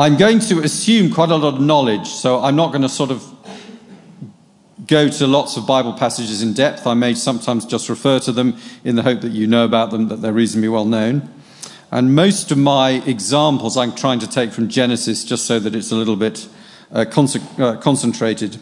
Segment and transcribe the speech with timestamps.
[0.00, 3.10] I'm going to assume quite a lot of knowledge, so I'm not going to sort
[3.10, 3.22] of
[4.86, 6.86] go to lots of Bible passages in depth.
[6.86, 10.08] I may sometimes just refer to them in the hope that you know about them,
[10.08, 11.28] that they're reasonably well known.
[11.90, 15.92] And most of my examples I'm trying to take from Genesis just so that it's
[15.92, 16.48] a little bit
[16.92, 17.04] uh,
[17.58, 18.56] uh, concentrated.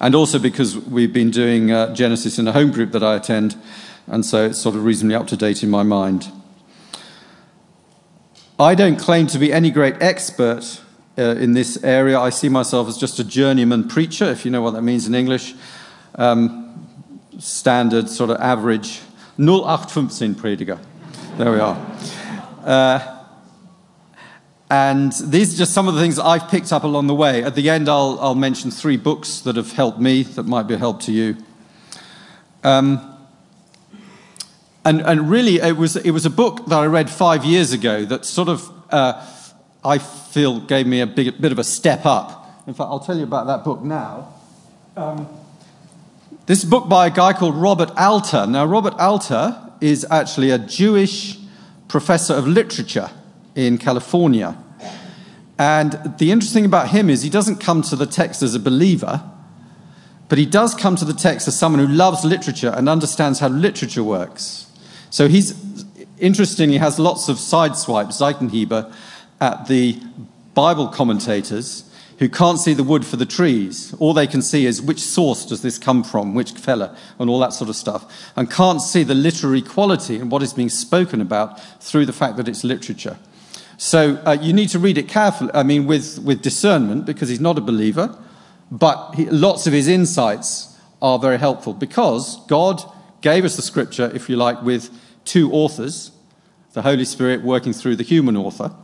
[0.00, 3.54] And also because we've been doing uh, Genesis in a home group that I attend,
[4.06, 6.32] and so it's sort of reasonably up to date in my mind.
[8.58, 10.80] I don't claim to be any great expert
[11.18, 12.18] uh, in this area.
[12.18, 15.14] I see myself as just a journeyman preacher, if you know what that means in
[15.14, 15.54] English.
[16.14, 16.88] Um,
[17.38, 19.02] standard, sort of average
[19.38, 20.78] 0815 prediger.
[21.36, 21.76] There we are.
[22.64, 23.18] Uh,
[24.70, 27.44] and these are just some of the things I've picked up along the way.
[27.44, 30.72] At the end, I'll, I'll mention three books that have helped me that might be
[30.72, 31.36] a help to you.
[32.64, 33.15] Um,
[34.86, 38.04] and, and really, it was, it was a book that I read five years ago
[38.04, 39.20] that sort of, uh,
[39.84, 42.62] I feel, gave me a big, bit of a step up.
[42.68, 44.32] In fact, I'll tell you about that book now.
[44.96, 45.26] Um,
[46.46, 48.46] this book by a guy called Robert Alter.
[48.46, 51.36] Now, Robert Alter is actually a Jewish
[51.88, 53.10] professor of literature
[53.56, 54.56] in California.
[55.58, 59.20] And the interesting about him is he doesn't come to the text as a believer,
[60.28, 63.48] but he does come to the text as someone who loves literature and understands how
[63.48, 64.65] literature works.
[65.16, 65.54] So he's
[66.18, 68.92] interestingly has lots of sideswipes, Seitenhiebe,
[69.40, 69.98] at the
[70.52, 73.94] Bible commentators who can't see the wood for the trees.
[73.98, 77.38] All they can see is which source does this come from, which fella, and all
[77.38, 81.22] that sort of stuff, and can't see the literary quality and what is being spoken
[81.22, 83.16] about through the fact that it's literature.
[83.78, 87.40] So uh, you need to read it carefully, I mean, with, with discernment, because he's
[87.40, 88.14] not a believer,
[88.70, 92.82] but he, lots of his insights are very helpful because God
[93.22, 94.90] gave us the scripture, if you like, with
[95.26, 96.12] two authors,
[96.72, 98.74] the Holy Spirit working through the human author.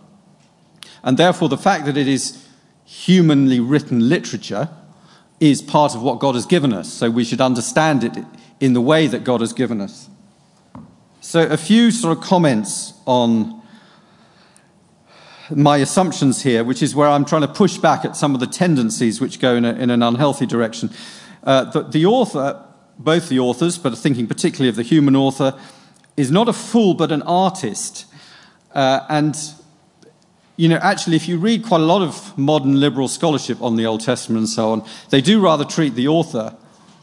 [1.02, 2.46] And therefore, the fact that it is
[2.84, 4.68] humanly written literature
[5.40, 6.92] is part of what God has given us.
[6.92, 8.16] So we should understand it
[8.60, 10.08] in the way that God has given us.
[11.20, 13.62] So, a few sort of comments on
[15.50, 18.46] my assumptions here, which is where I'm trying to push back at some of the
[18.46, 20.90] tendencies which go in, a, in an unhealthy direction.
[21.44, 22.64] Uh, the, the author
[22.98, 25.58] both the authors, but thinking particularly of the human author,
[26.16, 28.06] is not a fool but an artist.
[28.74, 29.36] Uh, and,
[30.56, 33.86] you know, actually, if you read quite a lot of modern liberal scholarship on the
[33.86, 36.56] Old Testament and so on, they do rather treat the author,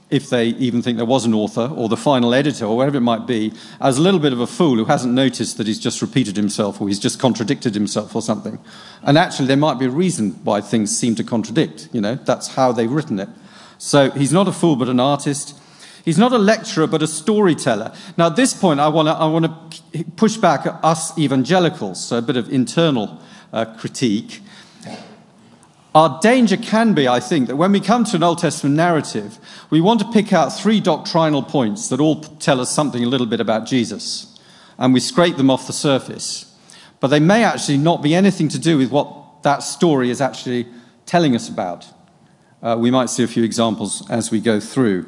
[0.10, 3.02] if they even think there was an author, or the final editor, or whatever it
[3.02, 6.02] might be, as a little bit of a fool who hasn't noticed that he's just
[6.02, 8.58] repeated himself or he's just contradicted himself or something.
[9.04, 11.90] And actually, there might be a reason why things seem to contradict.
[11.94, 13.30] You know, that's how they've written it.
[13.78, 15.56] So he's not a fool but an artist.
[16.06, 17.94] He's not a lecturer, but a storyteller.
[18.18, 19.08] Now, at this point, I want
[19.46, 19.52] to
[20.00, 23.20] I push back at us evangelicals, so a bit of internal
[23.52, 24.42] uh, critique.
[25.96, 29.40] Our danger can be, I think, that when we come to an Old Testament narrative,
[29.72, 33.26] we want to pick out three doctrinal points that all tell us something a little
[33.26, 34.40] bit about Jesus,
[34.78, 36.56] and we scrape them off the surface.
[37.00, 40.68] But they may actually not be anything to do with what that story is actually
[41.06, 41.88] telling us about.
[42.62, 45.08] Uh, we might see a few examples as we go through.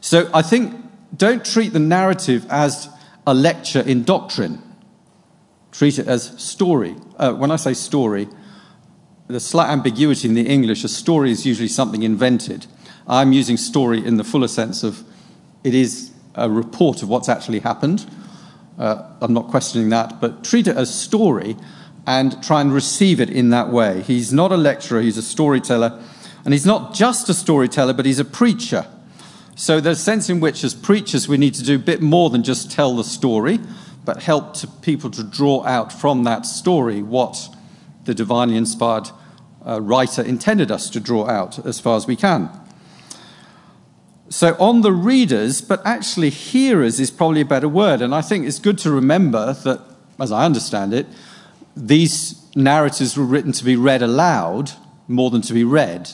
[0.00, 0.74] So I think
[1.16, 2.88] don't treat the narrative as
[3.26, 4.62] a lecture in doctrine.
[5.72, 6.96] Treat it as story.
[7.16, 8.28] Uh, when I say story,
[9.28, 12.66] the slight ambiguity in the English, a story is usually something invented.
[13.08, 15.02] I'm using story in the fuller sense of
[15.64, 18.06] it is a report of what's actually happened.
[18.78, 21.56] Uh, I'm not questioning that, but treat it as story
[22.06, 24.02] and try and receive it in that way.
[24.02, 26.00] He's not a lecturer, he's a storyteller.
[26.44, 28.86] And he's not just a storyteller, but he's a preacher.
[29.58, 32.28] So there's a sense in which, as preachers, we need to do a bit more
[32.28, 33.58] than just tell the story,
[34.04, 37.48] but help to people to draw out from that story what
[38.04, 39.08] the divinely inspired
[39.66, 42.50] uh, writer intended us to draw out as far as we can.
[44.28, 48.02] So, on the readers, but actually hearers is probably a better word.
[48.02, 49.80] And I think it's good to remember that,
[50.20, 51.06] as I understand it,
[51.74, 54.72] these narratives were written to be read aloud
[55.08, 56.10] more than to be read.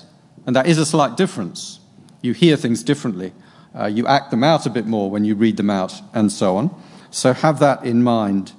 [0.46, 1.80] And that is a slight difference
[2.22, 3.32] you hear things differently.
[3.78, 6.56] Uh, you act them out a bit more when you read them out, and so
[6.56, 6.82] on.
[7.10, 8.52] So have that in mind.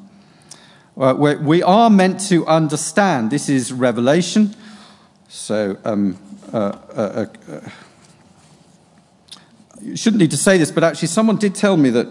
[0.96, 3.32] Uh, we are meant to understand.
[3.32, 4.54] This is Revelation.
[5.28, 6.20] So, um,
[6.52, 6.58] uh,
[6.96, 7.60] uh, uh,
[9.82, 12.08] you shouldn't need to say this, but actually, someone did tell me that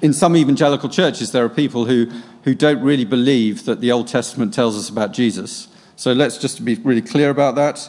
[0.00, 2.06] in some evangelical churches there are people who,
[2.44, 5.68] who don't really believe that the Old Testament tells us about Jesus.
[5.96, 7.88] So let's just be really clear about that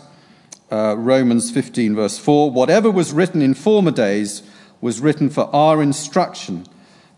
[0.73, 4.41] uh, Romans 15, verse 4 whatever was written in former days
[4.81, 6.65] was written for our instruction,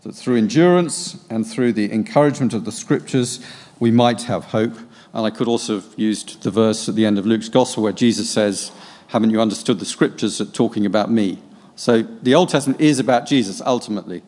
[0.02, 3.44] that through endurance and through the encouragement of the scriptures,
[3.80, 4.76] we might have hope.
[5.14, 7.92] And I could also have used the verse at the end of Luke's Gospel where
[7.92, 8.72] Jesus says,
[9.08, 11.38] Haven't you understood the scriptures talking about me?
[11.76, 14.22] So the Old Testament is about Jesus ultimately,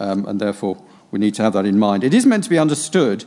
[0.00, 2.02] um, and therefore we need to have that in mind.
[2.02, 3.24] It is meant to be understood,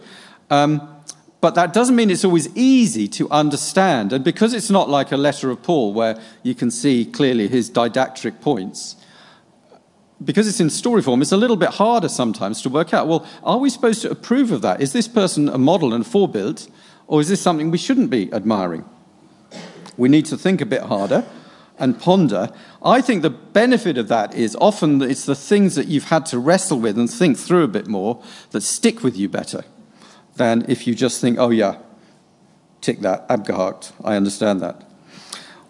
[0.50, 0.99] um,
[1.42, 4.12] but that doesn't mean it's always easy to understand.
[4.12, 7.70] And because it's not like a letter of Paul where you can see clearly his
[7.70, 8.98] didactic points,
[10.24, 13.26] because it's in story form, it's a little bit harder sometimes to work out well,
[13.42, 14.82] are we supposed to approve of that?
[14.82, 16.68] Is this person a model and forebuilt,
[17.08, 18.84] or is this something we shouldn't be admiring?
[19.96, 21.26] We need to think a bit harder
[21.78, 22.50] and ponder.
[22.84, 26.40] I think the benefit of that is often it's the things that you've had to
[26.40, 28.22] wrestle with and think through a bit more
[28.52, 29.64] that stick with you better
[30.40, 31.78] than if you just think, oh, yeah,
[32.82, 34.84] tick that, abgehakt, I understand that.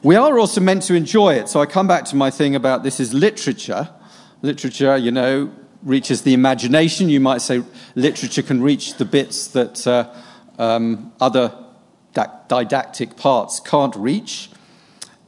[0.01, 1.50] We are also meant to enjoy it.
[1.50, 3.89] So I come back to my thing about this is literature
[4.42, 5.51] Literature, you know,
[5.83, 7.10] reaches the imagination.
[7.10, 7.62] You might say
[7.95, 10.13] literature can reach the bits that uh,
[10.57, 11.54] um, other
[12.48, 14.50] didactic parts can't reach.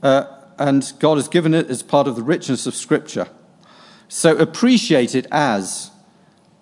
[0.02, 0.26] Uh,
[0.58, 3.28] and God has given it as part of the richness of Scripture.
[4.08, 5.92] So appreciate it as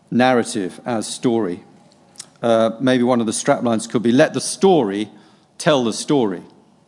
[0.09, 1.63] narrative, as story.
[2.41, 5.09] Uh, maybe one of the straplines could be let the story
[5.57, 6.43] tell the story.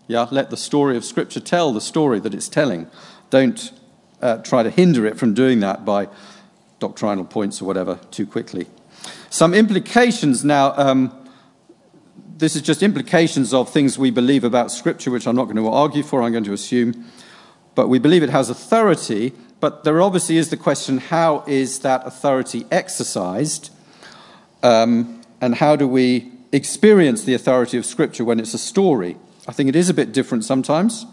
[0.08, 2.88] Yeah, let the story of Scripture tell the story that it's telling.
[3.30, 3.72] Don't
[4.22, 6.08] uh, try to hinder it from doing that by
[6.80, 8.68] doctrinal points or whatever too quickly.
[9.30, 10.74] Some implications now.
[10.78, 11.18] Um,
[12.38, 15.68] this is just implications of things we believe about Scripture, which I'm not going to
[15.68, 17.06] argue for, I'm going to assume.
[17.76, 22.06] But we believe it has authority, but there obviously is the question how is that
[22.06, 23.70] authority exercised?
[24.64, 29.18] Um, and how do we experience the authority of Scripture when it's a story?
[29.48, 31.06] I think it is a bit different sometimes.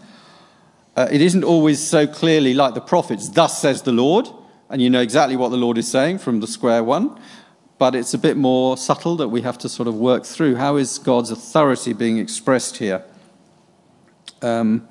[0.95, 4.27] Uh, it isn't always so clearly like the prophets, thus says the Lord,
[4.69, 7.19] and you know exactly what the Lord is saying from the square one,
[7.79, 10.55] but it's a bit more subtle that we have to sort of work through.
[10.55, 13.03] How is God's authority being expressed here?
[14.41, 14.87] Um,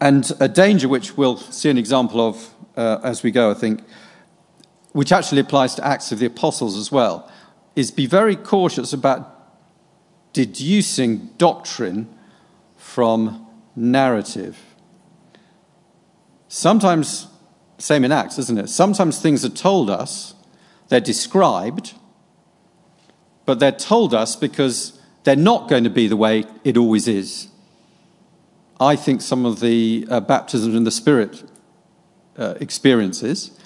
[0.00, 3.82] and a danger which we'll see an example of uh, as we go, I think,
[4.92, 7.30] which actually applies to Acts of the Apostles as well,
[7.76, 9.32] is be very cautious about
[10.32, 12.08] deducing doctrine
[12.76, 13.46] from
[13.76, 14.58] narrative.
[16.48, 17.28] Sometimes,
[17.78, 18.68] same in Acts, isn't it?
[18.68, 20.34] Sometimes things are told us,
[20.88, 21.94] they're described,
[23.44, 27.48] but they're told us because they're not going to be the way it always is.
[28.80, 31.42] I think some of the uh, baptisms in the Spirit
[32.36, 33.58] uh, experiences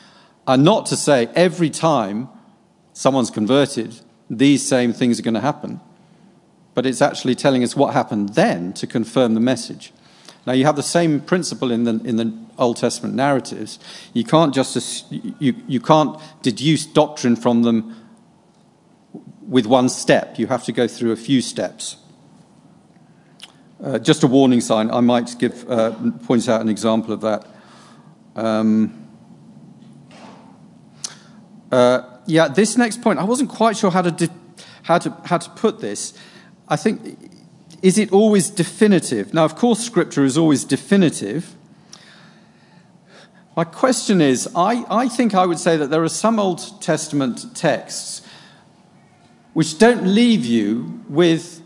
[0.46, 2.28] are not to say every time
[2.92, 5.80] someone's converted, these same things are going to happen,
[6.74, 9.92] but it's actually telling us what happened then to confirm the message.
[10.46, 13.78] Now, you have the same principle in the, in the Old Testament narratives.
[14.14, 17.96] You can't just you, you can't deduce doctrine from them
[19.42, 20.38] with one step.
[20.38, 21.96] You have to go through a few steps.
[23.82, 24.90] Uh, just a warning sign.
[24.90, 25.92] I might give uh,
[26.24, 27.46] point out an example of that.
[28.36, 29.08] Um,
[31.72, 34.32] uh, yeah, this next point, I wasn't quite sure how to, de-
[34.84, 36.14] how to how to put this.
[36.68, 37.18] I think
[37.82, 39.32] is it always definitive?
[39.34, 41.54] Now, of course, Scripture is always definitive.
[43.56, 47.54] My question is I, I think I would say that there are some Old Testament
[47.54, 48.22] texts
[49.52, 51.60] which don't leave you with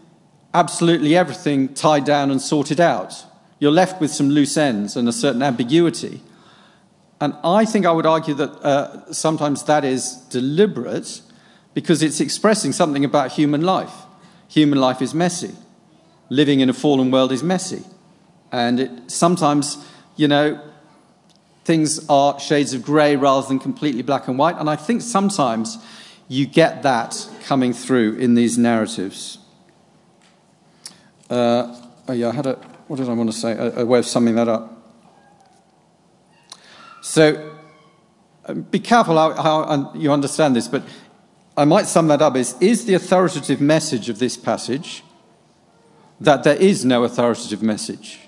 [0.54, 3.24] absolutely everything tied down and sorted out.
[3.58, 6.22] You're left with some loose ends and a certain ambiguity.
[7.20, 11.22] And I think I would argue that uh, sometimes that is deliberate
[11.72, 13.92] because it's expressing something about human life.
[14.48, 15.54] Human life is messy
[16.28, 17.82] living in a fallen world is messy.
[18.52, 19.84] And it, sometimes,
[20.16, 20.60] you know,
[21.64, 24.56] things are shades of grey rather than completely black and white.
[24.58, 25.78] And I think sometimes
[26.28, 29.38] you get that coming through in these narratives.
[31.28, 32.54] Uh, oh, yeah, I had a,
[32.86, 33.52] what did I want to say?
[33.52, 34.70] A, a way of summing that up.
[37.04, 37.52] So
[38.46, 40.82] uh, be careful how, how you understand this, but
[41.54, 45.04] I might sum that up as is the authoritative message of this passage
[46.18, 48.20] that there is no authoritative message.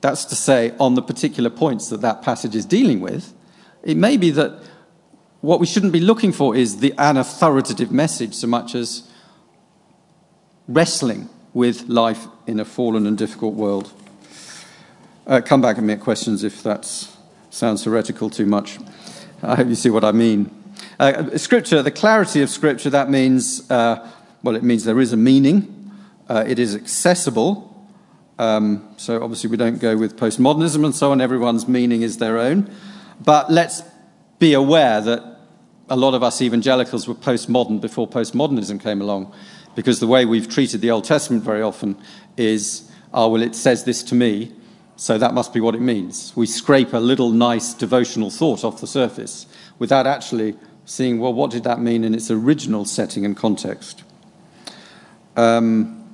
[0.00, 3.34] That's to say, on the particular points that that passage is dealing with,
[3.82, 4.62] it may be that
[5.40, 9.10] what we shouldn't be looking for is the, an authoritative message so much as
[10.68, 13.92] wrestling with life in a fallen and difficult world.
[15.26, 16.84] Uh, come back and make questions if that
[17.52, 18.78] sounds heretical too much.
[19.42, 20.50] I hope you see what I mean.
[20.98, 24.08] Uh, scripture, the clarity of Scripture, that means, uh,
[24.42, 25.92] well, it means there is a meaning
[26.28, 27.68] uh, it is accessible.
[28.38, 31.20] Um, so obviously, we don't go with postmodernism and so on.
[31.20, 32.70] Everyone's meaning is their own.
[33.22, 33.82] But let's
[34.38, 35.22] be aware that
[35.90, 39.34] a lot of us evangelicals were postmodern before postmodernism came along,
[39.76, 41.96] because the way we've treated the Old Testament very often
[42.36, 44.52] is, oh, well, it says this to me,
[45.02, 46.32] so that must be what it means.
[46.36, 49.46] We scrape a little nice devotional thought off the surface
[49.80, 50.54] without actually
[50.84, 54.04] seeing, well, what did that mean in its original setting and context?
[55.34, 56.08] Um,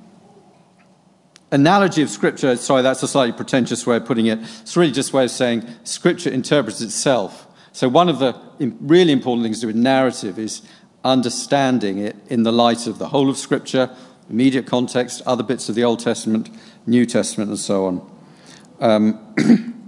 [1.51, 4.39] analogy of Scripture, sorry, that's a slightly pretentious way of putting it.
[4.61, 7.45] It's really just a way of saying Scripture interprets itself.
[7.73, 8.35] So, one of the
[8.81, 10.63] really important things to do with narrative is
[11.03, 13.95] understanding it in the light of the whole of Scripture,
[14.31, 16.49] immediate context, other bits of the Old Testament,
[16.87, 18.18] New Testament, and so on.
[18.79, 19.33] Um,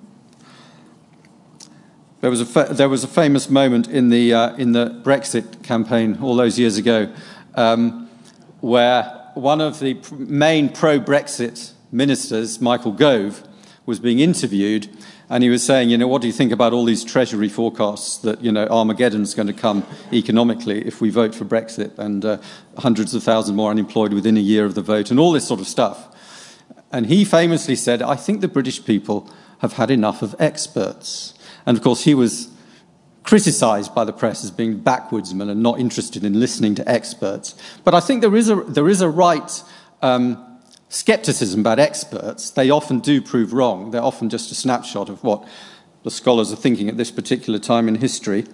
[2.22, 5.64] there, was a fa- there was a famous moment in the, uh, in the Brexit
[5.64, 7.14] campaign all those years ago
[7.56, 8.10] um,
[8.60, 13.48] where one of the main pro Brexit ministers, Michael Gove,
[13.86, 14.90] was being interviewed,
[15.30, 18.18] and he was saying, you know, what do you think about all these Treasury forecasts
[18.18, 22.38] that, you know, Armageddon's going to come economically if we vote for Brexit, and uh,
[22.78, 25.60] hundreds of thousands more unemployed within a year of the vote, and all this sort
[25.60, 26.11] of stuff.
[26.92, 29.30] And he famously said, I think the British people
[29.60, 31.34] have had enough of experts.
[31.66, 32.50] And of course, he was
[33.24, 37.56] criticized by the press as being backwoodsman and not interested in listening to experts.
[37.84, 39.64] But I think there is a, there is a right
[40.02, 42.50] um, skepticism about experts.
[42.50, 43.92] They often do prove wrong.
[43.92, 45.48] They're often just a snapshot of what
[46.04, 48.46] the scholars are thinking at this particular time in history.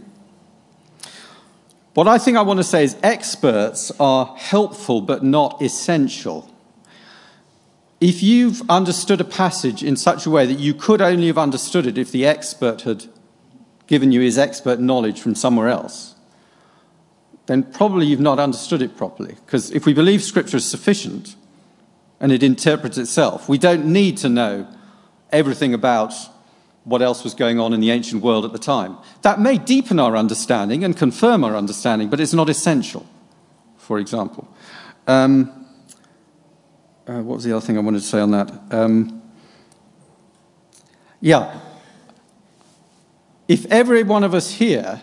[1.94, 6.52] What I think I want to say is experts are helpful but not essential.
[8.00, 11.88] If you've understood a passage in such a way that you could only have understood
[11.88, 13.06] it if the expert had
[13.88, 16.16] given you his expert knowledge from somewhere else,
[17.48, 19.36] then probably you've not understood it properly.
[19.46, 21.36] Because if we believe Scripture is sufficient
[22.20, 24.68] and it interprets itself, we don't need to know
[25.32, 26.14] everything about
[26.84, 28.98] what else was going on in the ancient world at the time.
[29.22, 33.06] That may deepen our understanding and confirm our understanding, but it's not essential,
[33.78, 34.48] for example.
[35.08, 35.57] Um,
[37.08, 38.52] uh, what was the other thing I wanted to say on that?
[38.72, 39.22] Um,
[41.22, 41.60] yeah,
[43.48, 45.02] if every one of us here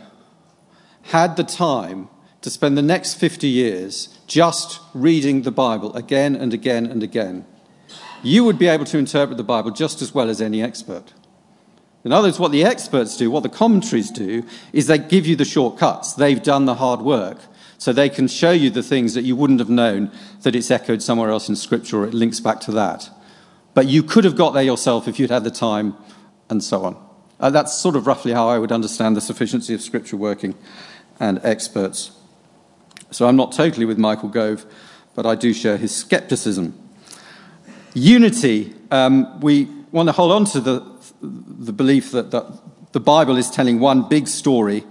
[1.05, 2.09] had the time
[2.43, 7.47] to spend the next 50 years just reading the Bible again and again and again,
[8.23, 11.15] you would be able to interpret the Bible just as well as any expert.
[12.05, 14.45] In other words, what the experts do, what the commentaries do,
[14.75, 16.13] is they give you the shortcuts.
[16.13, 17.39] They've done the hard work.
[17.85, 20.11] So they can show you the things that you wouldn't have known
[20.41, 23.11] that it's echoed somewhere else in Scripture or it links back to that.
[23.75, 25.95] But you could have got there yourself if you'd had the time
[26.49, 26.97] and so on.
[27.39, 30.55] Uh, that's sort of roughly how I would understand the sufficiency of Scripture working
[31.21, 32.13] and experts.
[33.11, 34.65] So I'm not totally with Michael Gove,
[35.15, 36.73] but I do share his skepticism.
[37.93, 40.83] Unity, um, we want to hold on to the,
[41.21, 42.47] the belief that, that
[42.93, 44.85] the Bible is telling one big story.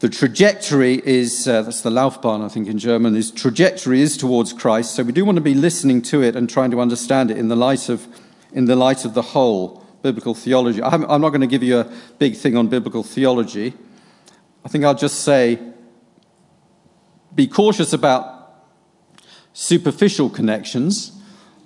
[0.00, 4.52] The trajectory is, uh, that's the Laufbahn, I think, in German, is trajectory is towards
[4.52, 4.94] Christ.
[4.94, 7.48] So we do want to be listening to it and trying to understand it in
[7.48, 8.06] the light of,
[8.52, 10.80] in the, light of the whole biblical theology.
[10.80, 13.74] I'm not going to give you a big thing on biblical theology.
[14.64, 15.58] I think I'll just say
[17.34, 18.54] be cautious about
[19.52, 21.10] superficial connections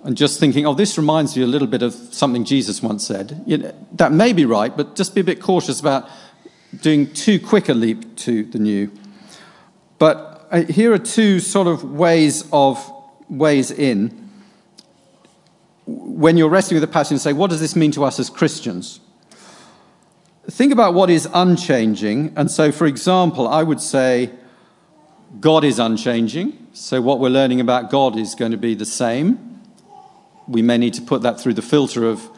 [0.03, 3.43] and just thinking, oh, this reminds you a little bit of something Jesus once said.
[3.45, 6.09] You know, that may be right, but just be a bit cautious about
[6.81, 8.91] doing too quick a leap to the new.
[9.99, 12.91] But uh, here are two sort of ways of
[13.29, 14.23] ways in
[15.85, 18.29] when you're wrestling with the passage and say, what does this mean to us as
[18.29, 18.99] Christians?
[20.49, 22.33] Think about what is unchanging.
[22.35, 24.31] And so, for example, I would say
[25.39, 26.67] God is unchanging.
[26.73, 29.61] So, what we're learning about God is going to be the same.
[30.47, 32.29] We may need to put that through the filter of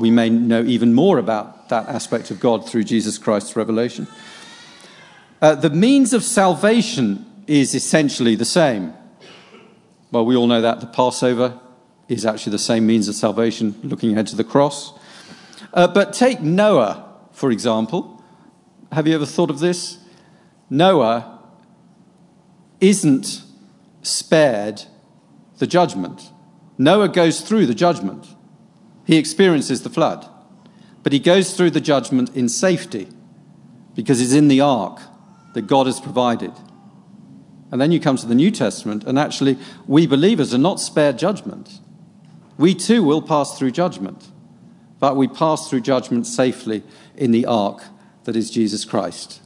[0.00, 4.08] we may know even more about that aspect of God through Jesus Christ's revelation.
[5.40, 8.94] Uh, the means of salvation is essentially the same.
[10.10, 11.60] Well, we all know that the Passover
[12.08, 14.92] is actually the same means of salvation, looking ahead to the cross.
[15.72, 18.22] Uh, but take Noah, for example.
[18.92, 19.98] Have you ever thought of this?
[20.68, 21.38] Noah
[22.80, 23.42] isn't
[24.02, 24.82] spared
[25.58, 26.30] the judgment.
[26.78, 28.26] Noah goes through the judgment.
[29.10, 30.24] He experiences the flood.
[31.02, 33.08] But he goes through the judgment in safety
[33.96, 35.00] because he's in the ark
[35.54, 36.52] that God has provided.
[37.72, 41.18] And then you come to the New Testament, and actually, we believers are not spared
[41.18, 41.80] judgment.
[42.56, 44.28] We too will pass through judgment,
[45.00, 46.84] but we pass through judgment safely
[47.16, 47.82] in the ark
[48.26, 49.42] that is Jesus Christ.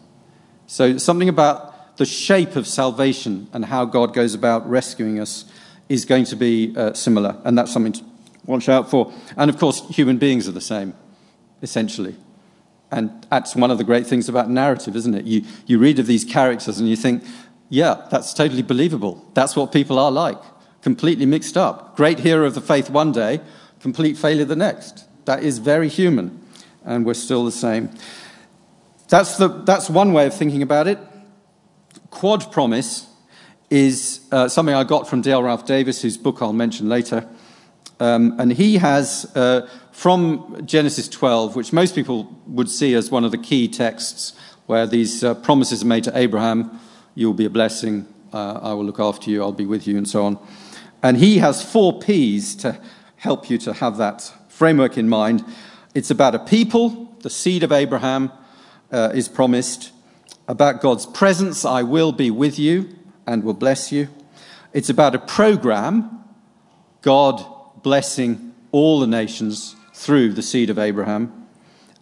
[0.67, 5.47] So, something about the shape of salvation and how God goes about rescuing us
[5.89, 8.05] is going to be uh, similar, and that's something to
[8.47, 9.13] watch out for.
[9.37, 10.95] And of course, human beings are the same,
[11.63, 12.17] essentially.
[12.91, 15.25] And that's one of the great things about narrative, isn't it?
[15.25, 17.25] You, you read of these characters and you think,
[17.69, 19.29] yeah, that's totally believable.
[19.35, 20.39] That's what people are like,
[20.83, 21.97] completely mixed up.
[21.97, 23.41] Great hero of the faith one day,
[23.81, 25.05] complete failure the next.
[25.25, 26.41] That is very human,
[26.85, 27.91] and we're still the same.
[29.09, 30.99] That's, the, that's one way of thinking about it.
[32.11, 33.07] Quad promise
[33.71, 37.29] is uh, something I got from Dale Ralph Davis, whose book I'll mention later.
[38.01, 43.25] Um, and he has, uh, from Genesis 12, which most people would see as one
[43.25, 44.33] of the key texts
[44.67, 46.81] where these uh, promises are made to Abraham
[47.15, 50.09] you'll be a blessing, uh, I will look after you, I'll be with you, and
[50.09, 50.39] so on.
[51.03, 52.81] And he has four P's to
[53.17, 55.45] help you to have that framework in mind.
[55.95, 58.33] It's about a people, the seed of Abraham
[58.91, 59.93] uh, is promised.
[60.47, 62.95] About God's presence, I will be with you
[63.27, 64.09] and will bless you.
[64.73, 66.25] It's about a program,
[67.01, 67.45] God
[67.85, 71.47] blessing all the nations through the seed of Abraham.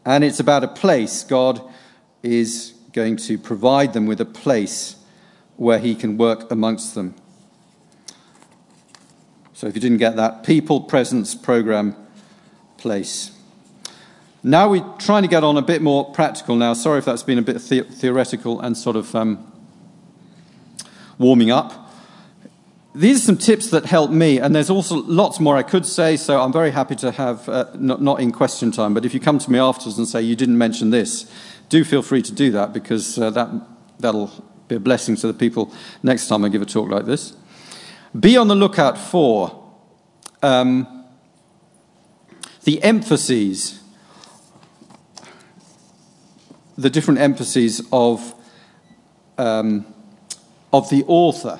[0.06, 1.60] And it's about a place, God
[2.22, 4.96] is going to provide them with a place
[5.56, 7.14] where he can work amongst them.
[9.52, 11.94] So if you didn't get that, people, presence, program,
[12.78, 13.30] place.
[14.42, 16.72] Now we're trying to get on a bit more practical now.
[16.74, 19.52] Sorry if that's been a bit the- theoretical and sort of um,
[21.18, 21.81] warming up.
[22.94, 26.18] These are some tips that help me, and there's also lots more I could say,
[26.18, 29.20] so I'm very happy to have, uh, not, not, in question time, but if you
[29.20, 31.24] come to me afterwards and say you didn't mention this,
[31.70, 33.48] do feel free to do that because uh, that,
[33.98, 34.30] that'll
[34.68, 35.72] be a blessing to the people
[36.02, 37.34] next time I give a talk like this.
[38.18, 39.72] Be on the lookout for
[40.42, 41.06] um,
[42.64, 43.80] the emphases,
[46.76, 48.34] the different emphases of,
[49.38, 49.86] um,
[50.74, 51.58] of the author.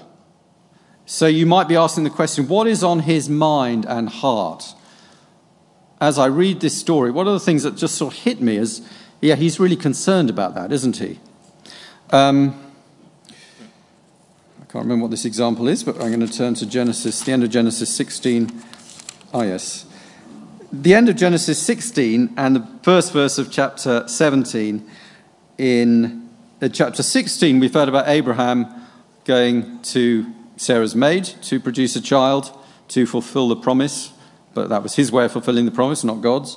[1.13, 4.75] So you might be asking the question what is on his mind and heart?
[6.01, 8.57] As I read this story, one of the things that just sort of hit me
[8.57, 8.81] is
[9.21, 11.21] yeah, he's really concerned about that, isn't he?
[12.09, 12.59] Um,
[13.29, 17.33] I can't remember what this example is, but I'm going to turn to Genesis, the
[17.33, 18.63] end of Genesis 16.
[19.35, 19.85] Oh, yes.
[20.73, 24.91] The end of Genesis 16 and the first verse of chapter 17.
[25.59, 26.31] In
[26.63, 28.67] uh, chapter 16, we've heard about Abraham
[29.27, 30.25] going to
[30.63, 32.57] Sarah's maid to produce a child
[32.89, 34.13] to fulfill the promise,
[34.55, 36.57] but that was his way of fulfilling the promise, not God's.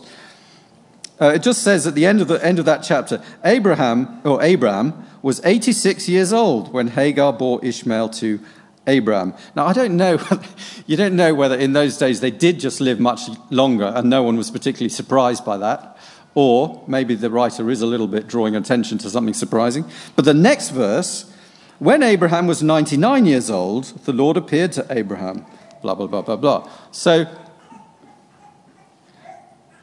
[1.20, 4.44] Uh, it just says at the end of the end of that chapter, Abram or
[4.44, 8.40] Abraham was 86 years old when Hagar bore Ishmael to
[8.86, 9.34] Abraham.
[9.56, 10.20] Now I don't know,
[10.86, 14.24] you don't know whether in those days they did just live much longer and no
[14.24, 15.98] one was particularly surprised by that,
[16.36, 19.86] or maybe the writer is a little bit drawing attention to something surprising.
[20.16, 21.32] But the next verse,
[21.80, 25.46] when Abraham was 99 years old, the Lord appeared to Abraham.
[25.82, 26.70] Blah blah blah blah blah.
[26.92, 27.26] So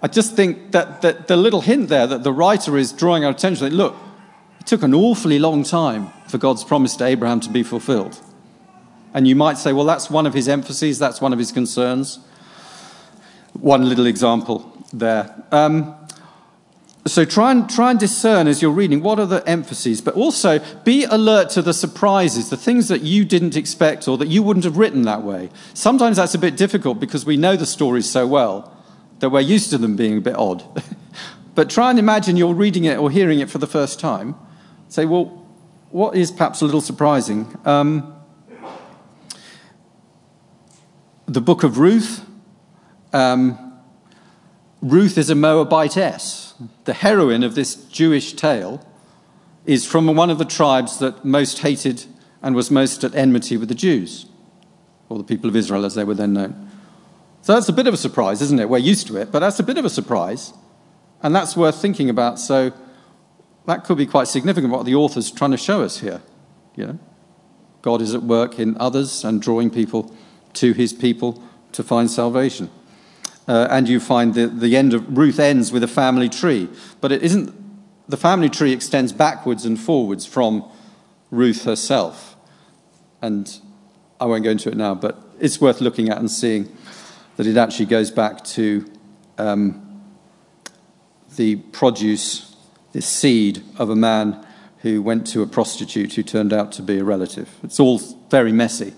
[0.03, 3.31] I just think that, that the little hint there that the writer is drawing our
[3.31, 3.97] attention that, look,
[4.59, 8.21] it took an awfully long time for God's promise to Abraham to be fulfilled.
[9.15, 12.19] And you might say, well, that's one of his emphases, that's one of his concerns.
[13.53, 15.45] One little example there.
[15.53, 15.95] Um,
[17.05, 20.61] so try and, try and discern as you're reading what are the emphases, but also
[20.85, 24.65] be alert to the surprises, the things that you didn't expect or that you wouldn't
[24.65, 25.51] have written that way.
[25.75, 28.73] Sometimes that's a bit difficult because we know the stories so well
[29.19, 30.63] that we're used to them being a bit odd.
[31.57, 34.37] but try and imagine you're reading it or hearing it for the first time.
[34.89, 35.45] Say, well,
[35.91, 37.59] what is perhaps a little surprising?
[37.65, 38.15] Um,
[41.27, 42.25] the book of Ruth.
[43.13, 43.81] Um,
[44.81, 46.42] Ruth is a Moabitess.
[46.85, 48.87] The heroine of this Jewish tale
[49.65, 52.05] is from one of the tribes that most hated
[52.43, 54.27] and was most at enmity with the Jews,
[55.09, 56.71] or the people of Israel as they were then known.
[57.43, 58.69] So that's a bit of a surprise, isn't it?
[58.69, 60.53] We're used to it, but that's a bit of a surprise.
[61.23, 62.39] And that's worth thinking about.
[62.39, 62.73] So
[63.67, 66.21] that could be quite significant what the author's trying to show us here.
[66.77, 66.99] You know?
[67.81, 70.15] God is at work in others and drawing people
[70.55, 72.71] to his people to find salvation.
[73.49, 76.69] Uh, and you find that the end of Ruth ends with a family tree,
[77.01, 77.53] but it isn't.
[78.09, 80.65] The family tree extends backwards and forwards from
[81.31, 82.37] Ruth herself,
[83.21, 83.59] and
[84.21, 86.77] I won't go into it now, but it's worth looking at and seeing
[87.37, 88.89] that it actually goes back to
[89.39, 90.05] um,
[91.37, 92.55] the produce,
[92.93, 94.47] the seed of a man
[94.79, 97.49] who went to a prostitute who turned out to be a relative.
[97.63, 97.99] It's all
[98.31, 98.93] very messy.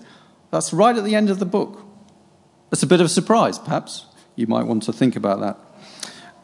[0.51, 1.83] That's right at the end of the book.
[2.69, 4.05] That's a bit of a surprise, perhaps.
[4.35, 5.57] You might want to think about that.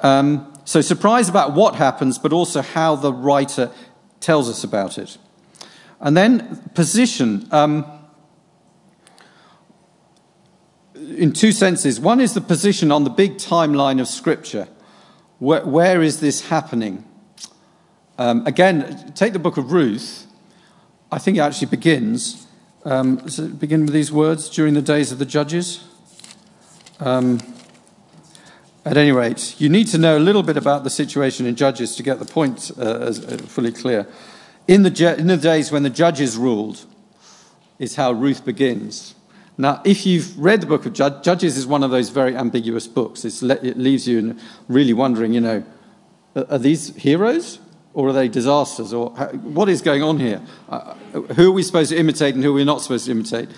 [0.02, 3.72] Um, so, surprise about what happens, but also how the writer
[4.20, 5.18] tells us about it.
[6.00, 7.48] And then, position.
[7.52, 7.86] Um,
[11.18, 12.00] in two senses.
[12.00, 14.68] One is the position on the big timeline of Scripture.
[15.40, 17.06] Where, where is this happening?
[18.18, 20.28] Um, again, take the book of Ruth.
[21.12, 22.48] I think it actually begins.
[22.86, 25.84] Um, does it begin with these words during the days of the judges?
[27.00, 27.40] Um,
[28.84, 31.96] at any rate, you need to know a little bit about the situation in Judges
[31.96, 34.08] to get the point uh, as, uh, fully clear.
[34.68, 36.86] In the, in the days when the judges ruled,
[37.78, 39.16] is how Ruth begins.
[39.58, 43.42] Now, if you've read the book of Judges, is one of those very ambiguous books.
[43.42, 44.36] Le- it leaves you
[44.68, 45.64] really wondering, you know,
[46.36, 47.60] are these heroes
[47.94, 48.94] or are they disasters?
[48.94, 50.42] Or how, what is going on here?
[50.70, 50.94] Uh,
[51.36, 53.50] who are we supposed to imitate and who are we not supposed to imitate?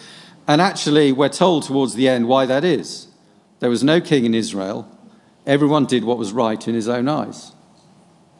[0.48, 3.08] And actually, we're told towards the end why that is.
[3.60, 4.90] There was no king in Israel.
[5.46, 7.52] Everyone did what was right in his own eyes.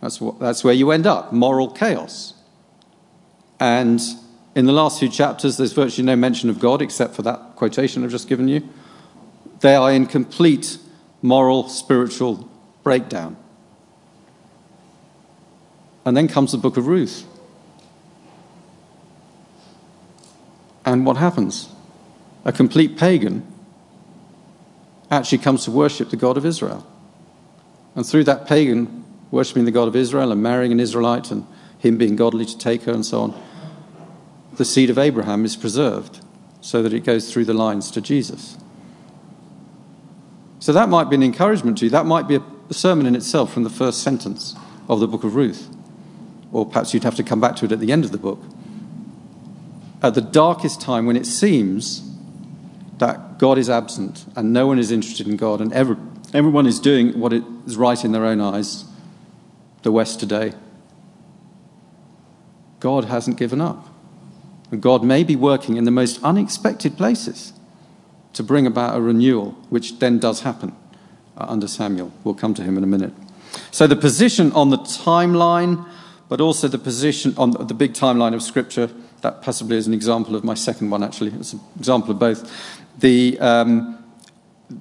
[0.02, 2.34] That's, what, that's where you end up moral chaos.
[3.60, 4.02] And
[4.56, 8.04] in the last few chapters, there's virtually no mention of God except for that quotation
[8.04, 8.68] I've just given you.
[9.62, 10.78] They are in complete
[11.22, 12.50] moral, spiritual
[12.84, 13.38] breakdown.
[16.06, 17.26] And then comes the book of Ruth.
[20.86, 21.70] And what happens?
[22.44, 23.48] A complete pagan
[25.10, 26.86] actually comes to worship the God of Israel.
[27.96, 31.46] And through that pagan worshipping the God of Israel and marrying an Israelite and
[31.80, 33.44] him being godly to take her and so on,
[34.58, 36.22] the seed of Abraham is preserved
[36.62, 38.58] so that it goes through the lines to Jesus.
[40.60, 41.92] So that might be an encouragement to you.
[41.92, 44.56] That might be a sermon in itself from the first sentence
[44.88, 45.68] of the book of Ruth.
[46.54, 48.42] Or perhaps you'd have to come back to it at the end of the book.
[50.02, 52.10] At the darkest time when it seems
[53.00, 55.98] that God is absent and no one is interested in God and every,
[56.34, 58.86] everyone is doing what is right in their own eyes,
[59.84, 60.54] the West today,
[62.80, 63.88] God hasn't given up.
[64.72, 67.54] And God may be working in the most unexpected places
[68.34, 70.76] to bring about a renewal, which then does happen
[71.38, 72.12] uh, under Samuel.
[72.24, 73.14] We'll come to him in a minute.
[73.70, 75.88] So, the position on the timeline,
[76.28, 78.90] but also the position on the big timeline of Scripture,
[79.22, 81.32] that possibly is an example of my second one, actually.
[81.34, 82.52] It's an example of both.
[83.00, 84.03] The, um,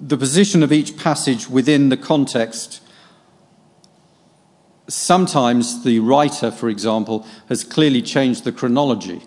[0.01, 2.81] the position of each passage within the context.
[4.89, 9.23] Sometimes the writer, for example, has clearly changed the chronology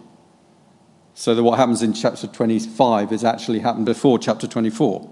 [1.14, 5.10] so that what happens in chapter 25 has actually happened before chapter 24.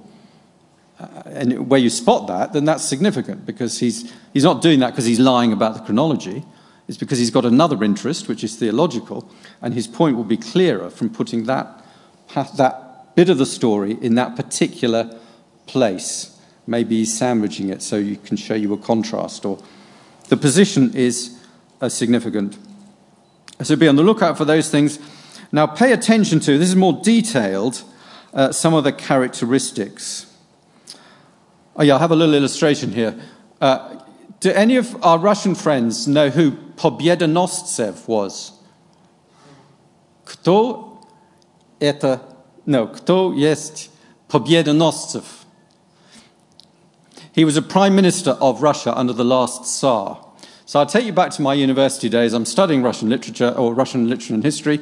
[0.99, 4.91] Uh, and where you spot that, then that's significant because he's, he's not doing that
[4.91, 6.43] because he's lying about the chronology.
[6.87, 10.89] It's because he's got another interest, which is theological, and his point will be clearer
[10.89, 11.83] from putting that,
[12.57, 15.17] that bit of the story in that particular
[15.66, 16.38] place.
[16.66, 19.58] Maybe he's sandwiching it so you can show you a contrast, or
[20.28, 21.38] the position is
[21.80, 22.58] uh, significant.
[23.62, 24.98] So be on the lookout for those things.
[25.50, 27.82] Now, pay attention to this is more detailed,
[28.34, 30.26] uh, some of the characteristics.
[31.74, 33.18] Oh, yeah, I have a little illustration here.
[33.60, 34.00] Uh,
[34.40, 38.52] do any of our Russian friends know who Pobyedonoscev was?
[40.24, 41.00] Кто
[41.80, 42.20] это?
[42.66, 43.90] No, кто есть
[44.28, 45.24] Pobyedonoscev?
[47.33, 50.23] He was a prime minister of Russia under the last Tsar.
[50.65, 52.31] So I'll take you back to my university days.
[52.31, 54.79] I'm studying Russian literature or Russian literature and history.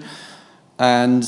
[0.78, 1.26] And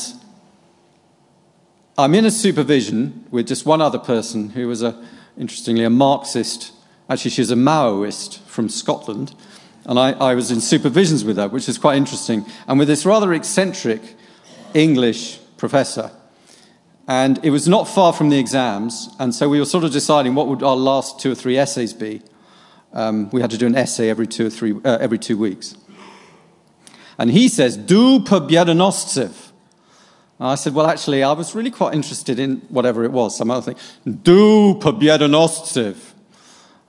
[1.98, 5.02] I'm in a supervision with just one other person who was, a,
[5.38, 6.74] interestingly, a Marxist.
[7.10, 9.34] Actually, she's a Maoist from Scotland.
[9.86, 12.46] And I, I was in supervisions with her, which is quite interesting.
[12.68, 14.02] And with this rather eccentric
[14.74, 16.12] English professor.
[17.08, 19.14] And it was not far from the exams.
[19.20, 21.94] And so we were sort of deciding what would our last two or three essays
[21.94, 22.22] be.
[22.94, 25.76] Um, we had to do an essay every two or three, uh, every two weeks.
[27.18, 29.52] And he says, Du pobyedonoscev.
[30.40, 33.74] I said, well, actually, I was really quite interested in whatever it was, some other
[33.74, 34.14] thing.
[34.24, 35.96] Du pobyedonoscev.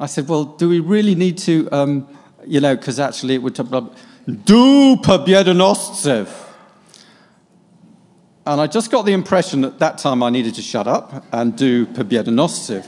[0.00, 2.08] I said, well, do we really need to, um,
[2.46, 3.54] you know, because actually it would...
[3.54, 6.43] Du pobyedonoscev.
[8.46, 11.56] And I just got the impression that that time I needed to shut up and
[11.56, 12.86] do pobyedonoscev.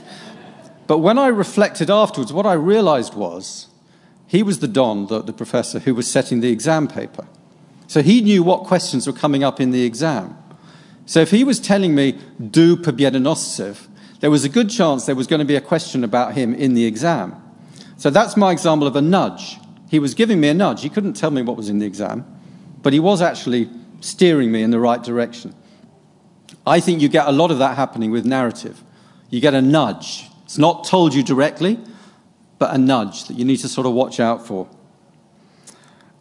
[0.85, 3.67] But when I reflected afterwards, what I realized was
[4.27, 7.27] he was the Don, the, the professor, who was setting the exam paper.
[7.87, 10.37] So he knew what questions were coming up in the exam.
[11.05, 12.19] So if he was telling me,
[12.51, 13.87] do Pobyedonoscev,
[14.19, 16.73] there was a good chance there was going to be a question about him in
[16.73, 17.35] the exam.
[17.97, 19.57] So that's my example of a nudge.
[19.89, 20.81] He was giving me a nudge.
[20.81, 22.25] He couldn't tell me what was in the exam,
[22.83, 25.53] but he was actually steering me in the right direction.
[26.65, 28.83] I think you get a lot of that happening with narrative.
[29.29, 30.29] You get a nudge.
[30.45, 31.79] It's not told you directly,
[32.59, 34.67] but a nudge that you need to sort of watch out for.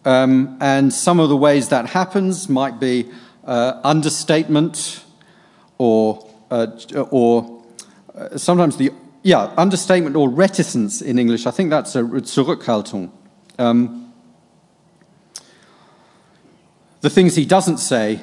[0.05, 3.11] Um, and some of the ways that happens might be
[3.45, 5.05] uh, understatement
[5.79, 6.69] or, uh,
[7.11, 7.63] or
[8.15, 11.47] uh, sometimes the, yeah, understatement or reticence in English.
[11.47, 13.11] I think that's a Zurückhaltung.
[13.59, 14.06] Um,
[17.07, 18.21] the things he doesn't say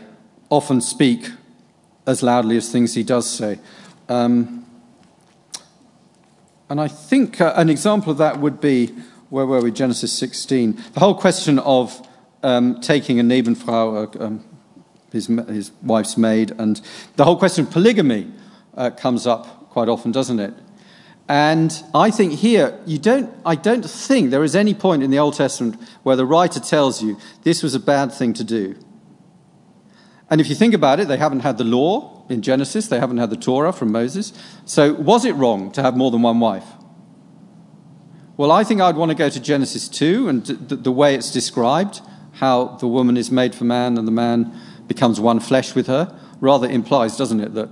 [0.49, 1.31] often speak
[2.05, 3.57] as loudly as things he does say.
[4.09, 4.65] Um,
[6.69, 8.87] and I think uh, an example of that would be
[9.29, 9.71] where were we?
[9.71, 10.83] Genesis 16.
[10.95, 12.05] The whole question of
[12.43, 14.43] um, taking a Nebenfrau, uh, um,
[15.13, 16.81] his, his wife's maid, and
[17.15, 18.29] the whole question of polygamy
[18.75, 20.53] uh, comes up quite often, doesn't it?
[21.29, 25.19] And I think here, you don't, I don't think there is any point in the
[25.19, 28.75] Old Testament where the writer tells you this was a bad thing to do.
[30.29, 33.17] And if you think about it, they haven't had the law in Genesis, they haven't
[33.17, 34.33] had the Torah from Moses.
[34.65, 36.65] So, was it wrong to have more than one wife?
[38.35, 42.01] Well, I think I'd want to go to Genesis 2 and the way it's described,
[42.33, 46.19] how the woman is made for man and the man becomes one flesh with her,
[46.39, 47.69] rather implies, doesn't it, that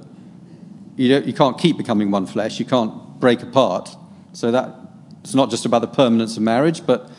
[0.98, 3.96] you, you can't keep becoming one flesh, you can't break apart.
[4.34, 4.76] So that
[5.22, 7.10] it's not just about the permanence of marriage, but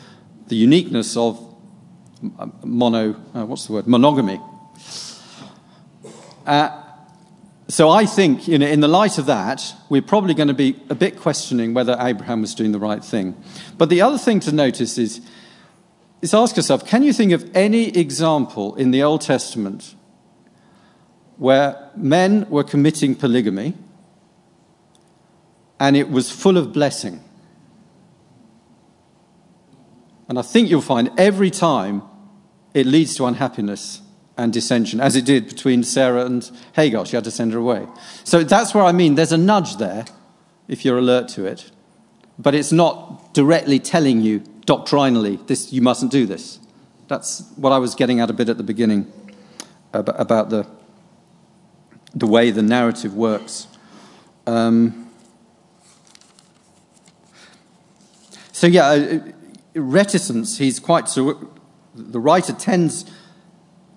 [0.47, 1.39] the uniqueness of
[2.37, 4.39] uh, mono, uh, what's the word, monogamy.
[6.45, 6.81] Uh,
[7.69, 10.79] so I think, you know, in the light of that, we're probably going to be
[10.89, 13.41] a bit questioning whether Abraham was doing the right thing.
[13.77, 15.21] But the other thing to notice is,
[16.21, 19.95] is ask yourself, can you think of any example in the Old Testament
[21.37, 23.73] where men were committing polygamy
[25.83, 27.21] and it was full of blessing.
[30.29, 32.03] And I think you'll find every time
[32.73, 34.01] it leads to unhappiness
[34.37, 37.05] and dissension, as it did between Sarah and Hagar.
[37.05, 37.85] She had to send her away.
[38.23, 40.05] So that's where I mean there's a nudge there,
[40.69, 41.69] if you're alert to it.
[42.39, 46.59] But it's not directly telling you doctrinally, this, you mustn't do this.
[47.09, 49.11] That's what I was getting at a bit at the beginning
[49.91, 50.65] about the,
[52.15, 53.67] the way the narrative works.
[54.47, 55.02] Um,
[58.63, 59.19] So, yeah, uh,
[59.75, 61.49] reticence, he's quite so.
[61.95, 63.03] The writer tends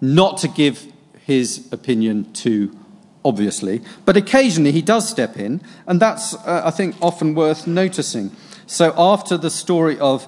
[0.00, 2.76] not to give his opinion too
[3.24, 8.32] obviously, but occasionally he does step in, and that's, uh, I think, often worth noticing.
[8.66, 10.26] So, after the story of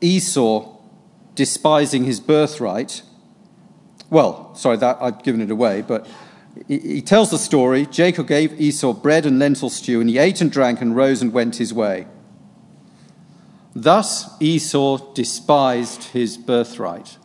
[0.00, 0.68] Esau
[1.36, 3.02] despising his birthright,
[4.10, 6.08] well, sorry, that I've given it away, but
[6.66, 10.40] he, he tells the story Jacob gave Esau bread and lentil stew, and he ate
[10.40, 12.08] and drank and rose and went his way.
[13.76, 17.18] Thus Esau despised his birthright.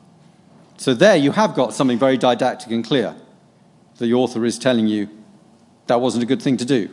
[0.76, 3.16] So there you have got something very didactic and clear.
[4.00, 5.08] The author is telling you
[5.88, 6.90] that wasn't a good thing to do.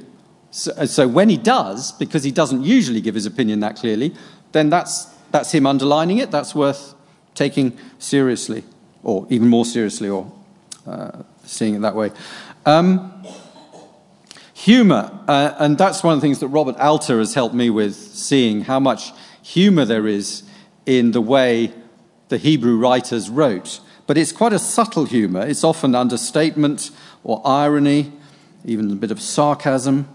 [0.53, 4.15] So, so, when he does, because he doesn't usually give his opinion that clearly,
[4.53, 6.31] then that's, that's him underlining it.
[6.31, 6.95] That's worth
[7.35, 8.63] taking seriously,
[9.03, 10.33] or even more seriously, or
[10.87, 12.13] uh, seeing it that way.
[12.65, 13.25] Um,
[14.55, 17.97] humor, uh, and that's one of the things that Robert Alter has helped me with,
[17.97, 19.13] seeing how much
[19.49, 20.43] humor there is
[20.85, 21.73] in the way
[22.29, 23.81] the Hebrew writers wrote.
[24.07, 25.47] But it's quite a subtle humor.
[25.47, 26.91] It's often understatement
[27.25, 28.13] or irony,
[28.67, 30.07] even a bit of sarcasm,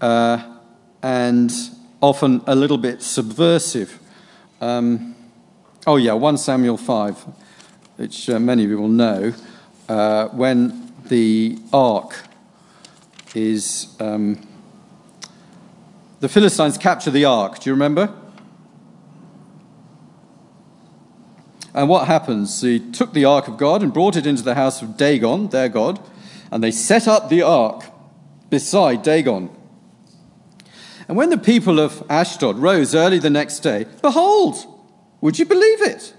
[0.00, 0.42] uh,
[1.02, 1.52] and
[2.00, 3.98] often a little bit subversive.
[4.62, 5.14] Um,
[5.86, 7.26] oh, yeah, 1 Samuel 5,
[7.96, 9.34] which uh, many of you will know,
[9.90, 12.14] uh, when the ark
[13.34, 13.94] is.
[14.00, 14.46] Um,
[16.20, 17.60] the Philistines capture the ark.
[17.60, 18.12] Do you remember?
[21.74, 22.60] And what happens?
[22.60, 25.68] He took the ark of God and brought it into the house of Dagon, their
[25.68, 26.00] God,
[26.50, 27.84] and they set up the ark
[28.50, 29.50] beside Dagon.
[31.06, 34.56] And when the people of Ashdod rose early the next day, behold,
[35.20, 36.14] would you believe it?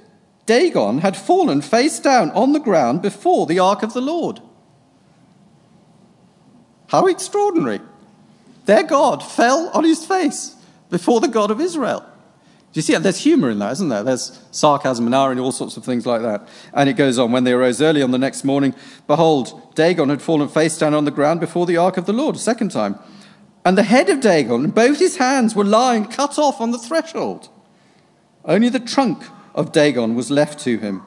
[0.46, 4.42] Dagon had fallen face down on the ground before the ark of the Lord.
[6.88, 7.82] How extraordinary!
[8.66, 10.56] Their God fell on his face
[10.90, 12.04] before the God of Israel.
[12.72, 12.96] Do you see?
[12.96, 14.04] There's humor in that, isn't there?
[14.04, 16.48] There's sarcasm and irony, all sorts of things like that.
[16.72, 17.32] And it goes on.
[17.32, 18.76] When they arose early on the next morning,
[19.08, 22.36] behold, Dagon had fallen face down on the ground before the ark of the Lord
[22.36, 23.00] a second time.
[23.66, 26.78] And the head of Dagon and both his hands were lying cut off on the
[26.78, 27.50] threshold.
[28.46, 29.24] Only the trunk
[29.56, 31.04] of Dagon was left to him.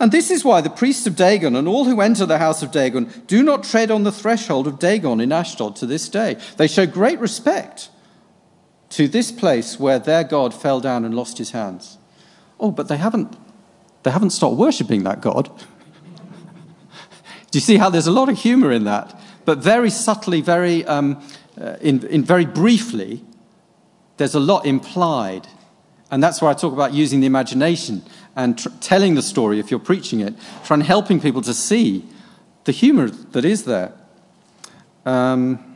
[0.00, 2.72] And this is why the priests of Dagon and all who enter the house of
[2.72, 6.36] Dagon do not tread on the threshold of Dagon in Ashdod to this day.
[6.56, 7.90] They show great respect
[8.94, 11.98] to this place where their God fell down and lost his hands.
[12.60, 13.36] Oh, but they haven't,
[14.04, 15.48] they haven't stopped worshipping that God.
[17.50, 19.20] Do you see how there's a lot of humor in that?
[19.44, 21.20] But very subtly, very, um,
[21.60, 23.24] uh, in, in very briefly,
[24.16, 25.48] there's a lot implied.
[26.12, 28.00] And that's where I talk about using the imagination
[28.36, 32.04] and tr- telling the story if you're preaching it, trying helping people to see
[32.62, 33.92] the humor that is there.
[35.04, 35.73] Um,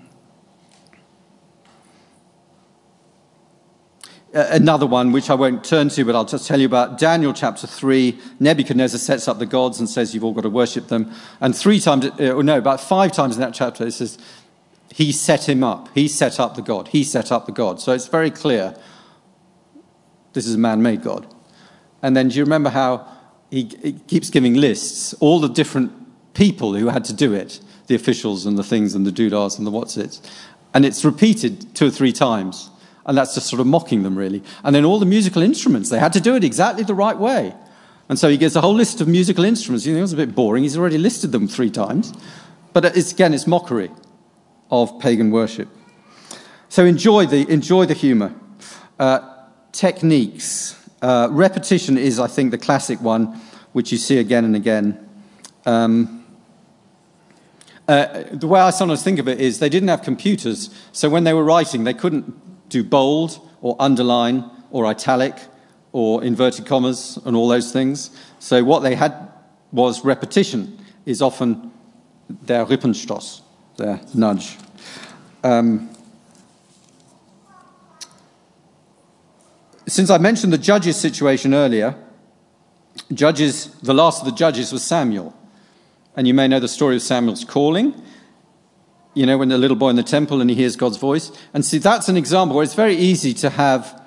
[4.33, 7.67] another one, which I won't turn to, but I'll just tell you about Daniel chapter
[7.67, 8.19] 3.
[8.41, 11.13] Nebuchadnezzar sets up the gods and says, You've all got to worship them.
[11.41, 14.19] And three times, uh, or no, about five times in that chapter, it says,
[14.93, 15.89] He set him up.
[15.95, 16.89] He set up the God.
[16.89, 17.81] He set up the God.
[17.81, 18.77] So it's very clear
[20.33, 21.27] this is a man made God.
[22.03, 23.07] And then do you remember how
[23.51, 25.93] he, he keeps giving lists, all the different
[26.35, 29.67] people who had to do it, the officials and the things and the doodahs and
[29.67, 30.21] the what's it.
[30.75, 32.71] And it's repeated two or three times.
[33.09, 34.43] And that's just sort of mocking them, really.
[34.63, 37.55] And then all the musical instruments, they had to do it exactly the right way.
[38.11, 39.87] And so he gives a whole list of musical instruments.
[39.87, 40.63] You know, it was a bit boring.
[40.63, 42.13] He's already listed them three times.
[42.75, 43.91] But it's, again, it's mockery
[44.71, 45.69] of pagan worship.
[46.69, 48.35] So enjoy the, enjoy the humor.
[48.99, 49.21] Uh,
[49.73, 50.77] techniques.
[51.01, 53.41] Uh, repetition is, I think, the classic one,
[53.73, 55.09] which you see again and again.
[55.65, 56.27] Um,
[57.87, 61.25] uh, the way I sometimes think of it is they didn't have computers, so when
[61.25, 65.35] they were writing, they couldn't do bold or underline or italic
[65.93, 68.11] or inverted commas and all those things.
[68.39, 69.33] So what they had
[69.73, 71.73] was repetition is often
[72.29, 73.41] their Rippenstoss,
[73.77, 74.57] their nudge.
[75.43, 75.91] Um,
[79.87, 81.95] since I mentioned the judges situation earlier,
[83.13, 85.35] judges, the last of the judges was Samuel.
[86.17, 87.95] And you may know the story of Samuel's calling
[89.19, 91.33] you know, when the little boy in the temple and he hears God's voice.
[91.53, 94.01] And see, that's an example where it's very easy to have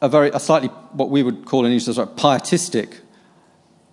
[0.00, 3.00] a very, a slightly, what we would call in English, sort of pietistic,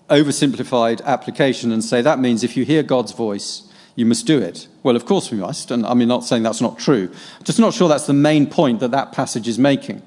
[0.09, 4.69] oversimplified application and say that means if you hear God's voice, you must do it.
[4.83, 5.69] Well, of course we must.
[5.69, 7.11] And I'm not saying that's not true.
[7.37, 10.01] I'm just not sure that's the main point that that passage is making.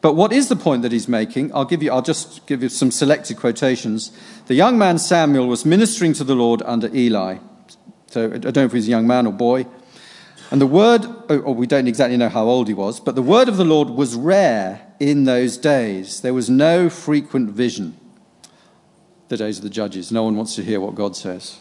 [0.00, 1.54] But what is the point that he's making?
[1.54, 4.12] I'll give you, I'll just give you some selected quotations.
[4.46, 7.36] The young man Samuel was ministering to the Lord under Eli.
[8.16, 9.66] So I don't know if he was a young man or boy.
[10.50, 13.46] And the word, or we don't exactly know how old he was, but the word
[13.46, 16.22] of the Lord was rare in those days.
[16.22, 17.94] There was no frequent vision.
[19.28, 20.10] The days of the judges.
[20.10, 21.58] No one wants to hear what God says.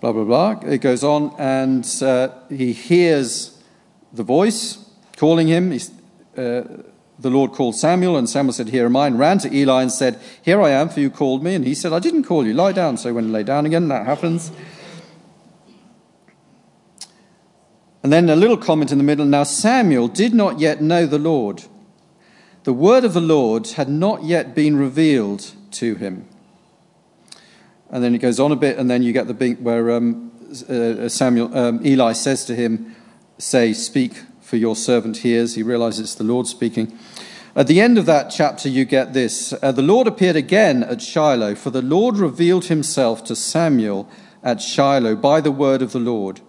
[0.00, 0.68] Blah, blah, blah.
[0.68, 3.62] It goes on, and uh, he hears
[4.12, 5.72] the voice calling him.
[6.36, 6.62] Uh,
[7.20, 9.92] the Lord called Samuel, and Samuel said, Here am I, and ran to Eli and
[9.92, 11.54] said, Here I am, for you called me.
[11.54, 12.96] And he said, I didn't call you, lie down.
[12.96, 14.50] So when he lay down again, that happens.
[18.06, 19.26] And then a little comment in the middle.
[19.26, 21.64] Now Samuel did not yet know the Lord.
[22.62, 26.28] The word of the Lord had not yet been revealed to him.
[27.90, 30.30] And then it goes on a bit, and then you get the bit where um,
[30.68, 32.94] uh, Samuel, um, Eli says to him,
[33.38, 35.56] Say, speak, for your servant hears.
[35.56, 36.96] He realizes it's the Lord speaking.
[37.56, 41.02] At the end of that chapter, you get this uh, The Lord appeared again at
[41.02, 44.08] Shiloh, for the Lord revealed himself to Samuel
[44.44, 46.40] at Shiloh by the word of the Lord.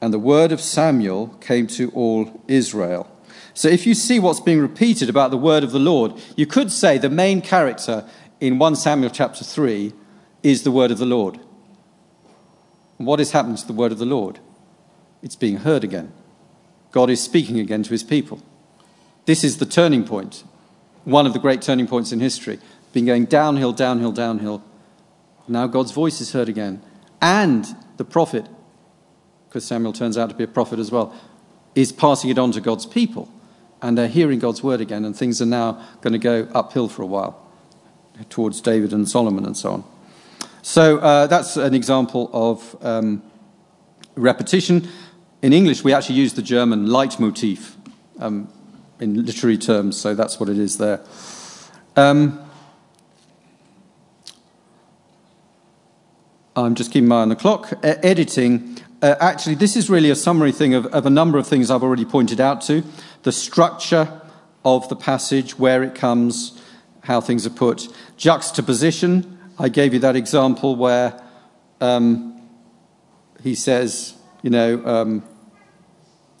[0.00, 3.06] And the word of Samuel came to all Israel.
[3.52, 6.72] So if you see what's being repeated about the word of the Lord, you could
[6.72, 8.08] say the main character
[8.40, 9.92] in 1 Samuel chapter 3
[10.42, 11.38] is the word of the Lord.
[12.96, 14.40] what is happening to the word of the Lord?
[15.22, 16.12] It's being heard again.
[16.92, 18.42] God is speaking again to his people.
[19.26, 20.44] This is the turning point,
[21.04, 22.58] one of the great turning points in history.
[22.92, 24.62] Been going downhill, downhill, downhill.
[25.46, 26.82] Now God's voice is heard again.
[27.22, 28.46] And the prophet
[29.50, 31.12] because Samuel turns out to be a prophet as well,
[31.74, 33.28] is passing it on to God's people.
[33.82, 37.02] And they're hearing God's word again, and things are now going to go uphill for
[37.02, 37.50] a while
[38.28, 39.84] towards David and Solomon and so on.
[40.62, 43.24] So uh, that's an example of um,
[44.14, 44.88] repetition.
[45.42, 47.76] In English, we actually use the German Leitmotif
[48.20, 48.52] um,
[49.00, 51.00] in literary terms, so that's what it is there.
[51.96, 52.38] Um,
[56.54, 57.72] I'm just keeping my eye on the clock.
[57.82, 61.46] Uh, editing uh, actually, this is really a summary thing of, of a number of
[61.46, 62.82] things I've already pointed out to
[63.22, 64.20] the structure
[64.64, 66.60] of the passage, where it comes,
[67.02, 67.88] how things are put.
[68.18, 71.22] Juxtaposition, I gave you that example where
[71.80, 72.42] um,
[73.42, 75.22] he says, you know, um,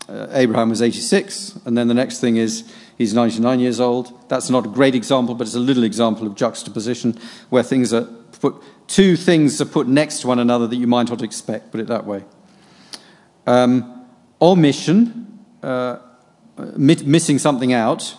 [0.06, 4.28] uh, Abraham was 86, and then the next thing is he's 99 years old.
[4.28, 8.04] That's not a great example, but it's a little example of juxtaposition where things are
[8.40, 11.80] put, two things are put next to one another that you might not expect, put
[11.80, 12.24] it that way.
[13.46, 14.06] Um,
[14.40, 15.98] omission, uh,
[16.76, 18.14] missing something out.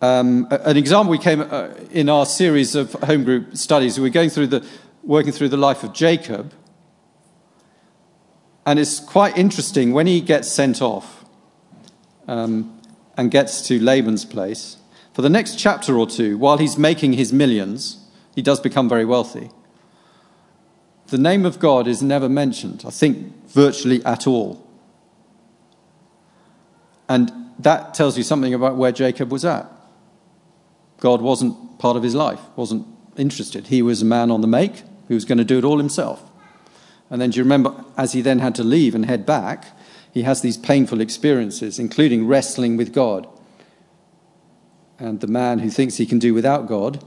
[0.00, 4.12] Um, an example we came uh, in our series of home group studies, we were
[4.12, 4.66] going through the,
[5.02, 6.52] working through the life of Jacob.
[8.64, 11.24] And it's quite interesting when he gets sent off
[12.26, 12.80] um,
[13.16, 14.76] and gets to Laban's place.
[15.14, 19.04] For the next chapter or two, while he's making his millions, he does become very
[19.04, 19.50] wealthy
[21.08, 24.64] the name of God is never mentioned, I think virtually at all.
[27.08, 29.66] And that tells you something about where Jacob was at.
[31.00, 32.86] God wasn't part of his life, wasn't
[33.16, 33.68] interested.
[33.68, 36.22] He was a man on the make who was going to do it all himself.
[37.10, 39.64] And then do you remember, as he then had to leave and head back,
[40.12, 43.26] he has these painful experiences, including wrestling with God.
[44.98, 47.02] And the man who thinks he can do without God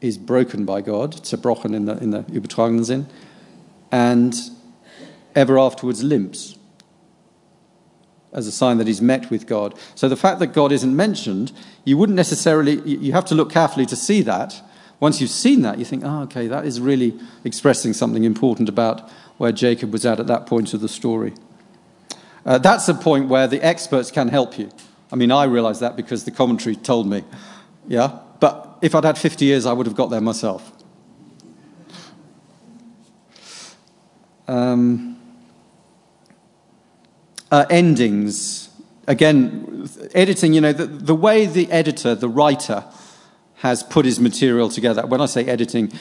[0.00, 3.06] is broken by God, zerbrochen in the, in the übertragenen Sinn,
[3.92, 4.34] and
[5.34, 6.56] ever afterwards limps
[8.32, 9.74] as a sign that he's met with God.
[9.94, 11.52] So the fact that God isn't mentioned,
[11.84, 14.62] you wouldn't necessarily, you have to look carefully to see that.
[15.00, 19.10] Once you've seen that, you think, oh, okay, that is really expressing something important about
[19.36, 21.34] where Jacob was at at that point of the story.
[22.46, 24.70] Uh, that's a point where the experts can help you.
[25.10, 27.24] I mean, I realize that because the commentary told me,
[27.86, 28.18] yeah?
[28.40, 30.72] But if I'd had 50 years, I would have got there myself.
[34.48, 35.11] Um,
[37.52, 38.70] uh, endings.
[39.06, 42.84] Again, editing, you know, the, the way the editor, the writer,
[43.56, 45.06] has put his material together.
[45.06, 45.92] When I say editing,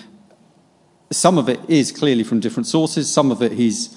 [1.12, 3.96] some of it is clearly from different sources, some of it he's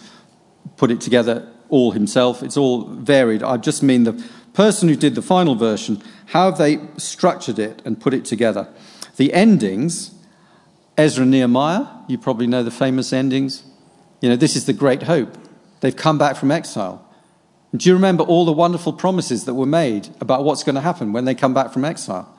[0.77, 2.43] put it together all himself.
[2.43, 3.43] It's all varied.
[3.43, 7.81] I just mean the person who did the final version, how have they structured it
[7.85, 8.69] and put it together?
[9.17, 10.13] The endings,
[10.99, 13.63] Ezra Nehemiah, you probably know the famous endings.
[14.21, 15.39] You know, this is the great hope.
[15.81, 17.04] They've come back from exile.
[17.77, 21.13] Do you remember all the wonderful promises that were made about what's going to happen
[21.13, 22.33] when they come back from exile?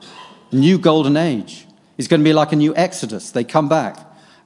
[0.50, 1.66] New golden age
[1.98, 3.30] is going to be like a new Exodus.
[3.30, 3.98] They come back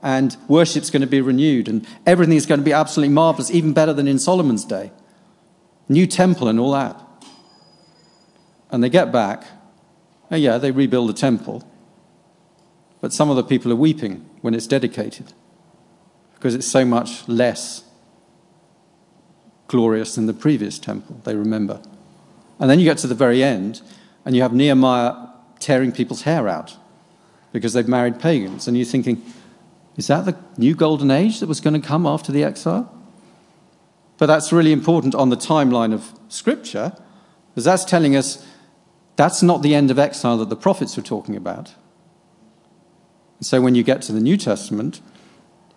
[0.03, 3.72] and worship's going to be renewed and everything is going to be absolutely marvelous, even
[3.72, 4.91] better than in Solomon's day.
[5.88, 7.01] New temple and all that.
[8.70, 9.45] And they get back.
[10.30, 11.68] Oh, yeah, they rebuild the temple.
[13.01, 15.34] But some of the people are weeping when it's dedicated
[16.34, 17.84] because it's so much less
[19.70, 21.80] glorious than the previous temple, they remember.
[22.58, 23.80] And then you get to the very end,
[24.24, 25.28] and you have Nehemiah
[25.60, 26.76] tearing people's hair out
[27.52, 28.66] because they've married pagans.
[28.66, 29.22] And you're thinking,
[29.96, 32.92] is that the new golden age that was going to come after the exile?
[34.18, 36.92] But that's really important on the timeline of Scripture,
[37.50, 38.44] because that's telling us
[39.14, 41.74] that's not the end of exile that the prophets were talking about.
[43.40, 45.00] So when you get to the New Testament,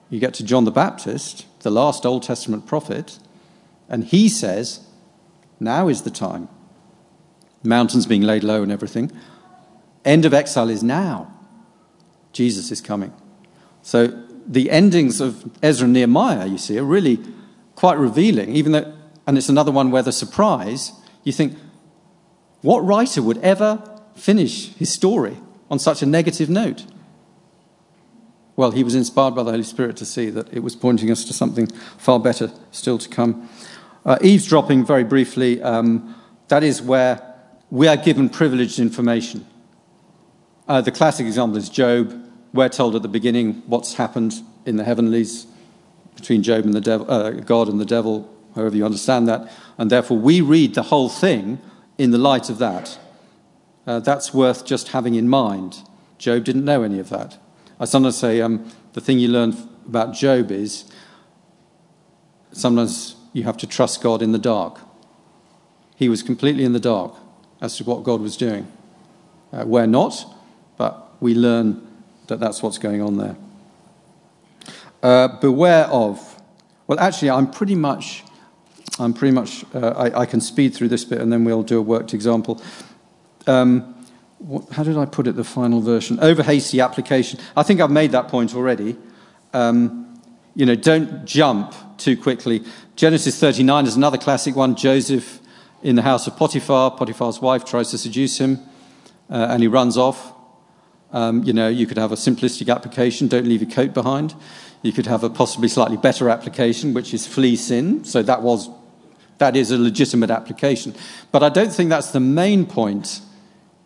[0.10, 3.20] you get to John the Baptist, the last Old Testament prophet,
[3.90, 4.86] and he says,
[5.60, 6.50] Now is the time.
[7.64, 9.12] Mountains being laid low and everything.
[10.04, 11.34] End of exile is now.
[12.34, 13.14] Jesus is coming.
[13.82, 14.08] So
[14.46, 17.20] the endings of Ezra and Nehemiah, you see, are really
[17.76, 18.94] quite revealing, even though,
[19.26, 20.92] and it's another one where the surprise,
[21.24, 21.58] you think,
[22.62, 23.84] what writer would ever
[24.16, 25.38] finish his story
[25.70, 26.86] on such a negative note?
[28.56, 31.26] Well, he was inspired by the Holy Spirit to see that it was pointing us
[31.26, 31.68] to something
[31.98, 33.50] far better still to come.
[34.06, 36.16] Uh, eavesdropping, very briefly, um,
[36.50, 37.22] that is where
[37.70, 39.46] we are given privileged information.
[40.68, 42.14] Uh, the classic example is Job.
[42.54, 44.36] We're told at the beginning what's happened
[44.66, 45.48] in the heavenlies
[46.16, 49.90] between Job and the devil, uh, God and the devil, however you understand that, and
[49.90, 51.60] therefore we read the whole thing
[51.98, 53.00] in the light of that.
[53.88, 55.78] Uh, that's worth just having in mind.
[56.18, 57.38] Job didn't know any of that.
[57.80, 59.56] I sometimes say um, the thing you learn
[59.88, 60.86] about Job is
[62.52, 64.80] sometimes you have to trust God in the dark.
[65.96, 67.16] He was completely in the dark
[67.60, 68.72] as to what God was doing.
[69.52, 70.26] Uh, we're not,
[70.78, 71.86] but we learn
[72.28, 73.36] that that's what's going on there.
[75.02, 76.42] Uh, beware of.
[76.88, 78.24] Well, actually, I'm pretty much.
[79.00, 79.66] I'm pretty much.
[79.74, 82.62] Uh, I, I, can speed through this bit, and then we'll do a worked example.
[83.48, 83.94] Um,
[84.40, 85.36] what, how did I put it?
[85.36, 86.20] The final version.
[86.20, 87.40] Over hasty application.
[87.56, 88.98] I think I've made that point already.
[89.54, 90.22] Um,
[90.56, 92.64] you know, don't jump too quickly.
[92.96, 94.76] Genesis 39 is another classic one.
[94.76, 95.40] Joseph
[95.82, 96.92] in the house of Potiphar.
[96.92, 98.60] Potiphar's wife tries to seduce him,
[99.32, 100.32] uh, and he runs off.
[101.12, 104.36] Um, you know, you could have a simplistic application, don't leave your coat behind.
[104.84, 108.04] You could have a possibly slightly better application, which is flee sin.
[108.04, 108.70] So that was,
[109.40, 110.94] that is a legitimate application.
[111.32, 113.22] But I don't think that's the main point.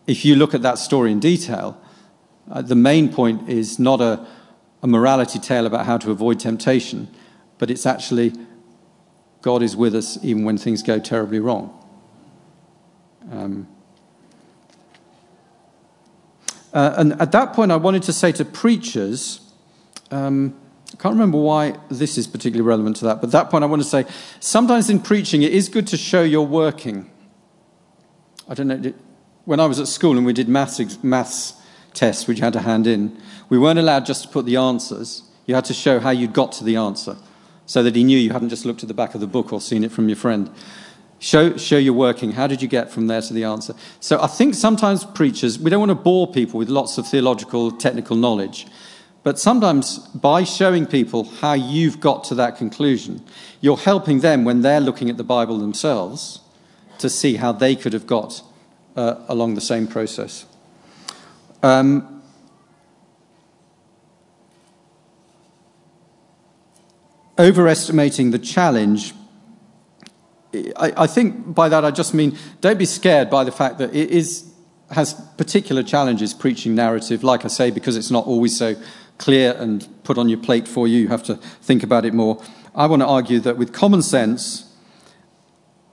[0.06, 1.80] If you look at that story in detail,
[2.50, 4.26] uh, the main point is not a,
[4.82, 7.08] a morality tale about how to avoid temptation,
[7.56, 8.32] but it's actually
[9.42, 11.74] God is with us even when things go terribly wrong.
[13.30, 13.68] Um,
[16.72, 19.40] uh, and at that point, I wanted to say to preachers,
[20.10, 20.58] um,
[20.92, 23.66] I can't remember why this is particularly relevant to that, but at that point, I
[23.66, 24.06] want to say
[24.40, 27.10] sometimes in preaching, it is good to show you're working.
[28.48, 28.92] I don't know,
[29.44, 31.54] when I was at school and we did maths, maths
[31.94, 33.18] tests, which you had to hand in,
[33.48, 35.22] we weren't allowed just to put the answers.
[35.46, 37.16] You had to show how you'd got to the answer
[37.68, 39.60] so that he knew you hadn't just looked at the back of the book or
[39.60, 40.50] seen it from your friend.
[41.20, 42.32] Show, show you're working.
[42.32, 43.74] How did you get from there to the answer?
[44.00, 47.70] So I think sometimes preachers, we don't want to bore people with lots of theological,
[47.70, 48.66] technical knowledge.
[49.22, 53.22] But sometimes by showing people how you've got to that conclusion,
[53.60, 56.40] you're helping them when they're looking at the Bible themselves
[56.98, 58.42] to see how they could have got
[58.96, 60.46] uh, along the same process.
[61.62, 62.17] Um,
[67.38, 69.14] overestimating the challenge
[70.76, 73.94] I, I, think by that I just mean don't be scared by the fact that
[73.94, 74.50] it is,
[74.90, 78.74] has particular challenges preaching narrative, like I say, because it's not always so
[79.18, 81.00] clear and put on your plate for you.
[81.00, 82.42] You have to think about it more.
[82.74, 84.72] I want to argue that with common sense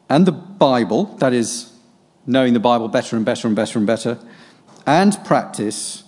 [0.10, 1.74] and the Bible, that is,
[2.26, 4.20] knowing the Bible better and better and better and better,
[4.86, 6.04] and practice,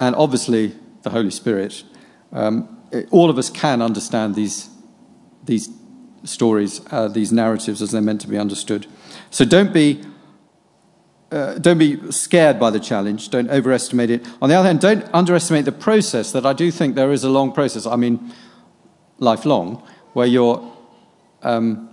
[0.00, 1.84] and obviously the Holy Spirit,
[2.32, 2.71] um,
[3.10, 4.68] all of us can understand these,
[5.44, 5.70] these
[6.24, 8.86] stories, uh, these narratives, as they're meant to be understood.
[9.30, 10.02] So don't be,
[11.30, 13.30] uh, don't be scared by the challenge.
[13.30, 14.26] Don't overestimate it.
[14.40, 17.30] On the other hand, don't underestimate the process that I do think there is a
[17.30, 17.86] long process.
[17.86, 18.32] I mean,
[19.18, 19.82] lifelong,
[20.12, 20.70] where you're
[21.42, 21.88] um,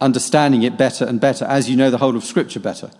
[0.00, 2.90] understanding it better and better as you know the whole of Scripture better.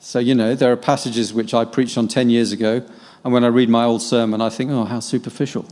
[0.00, 2.86] So, you know, there are passages which I preached on 10 years ago,
[3.24, 5.66] and when I read my old sermon, I think, oh, how superficial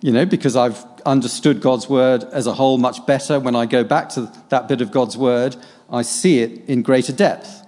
[0.00, 3.38] you know, because I've understood God's word as a whole much better.
[3.38, 5.56] When I go back to that bit of God's word,
[5.90, 7.66] I see it in greater depth.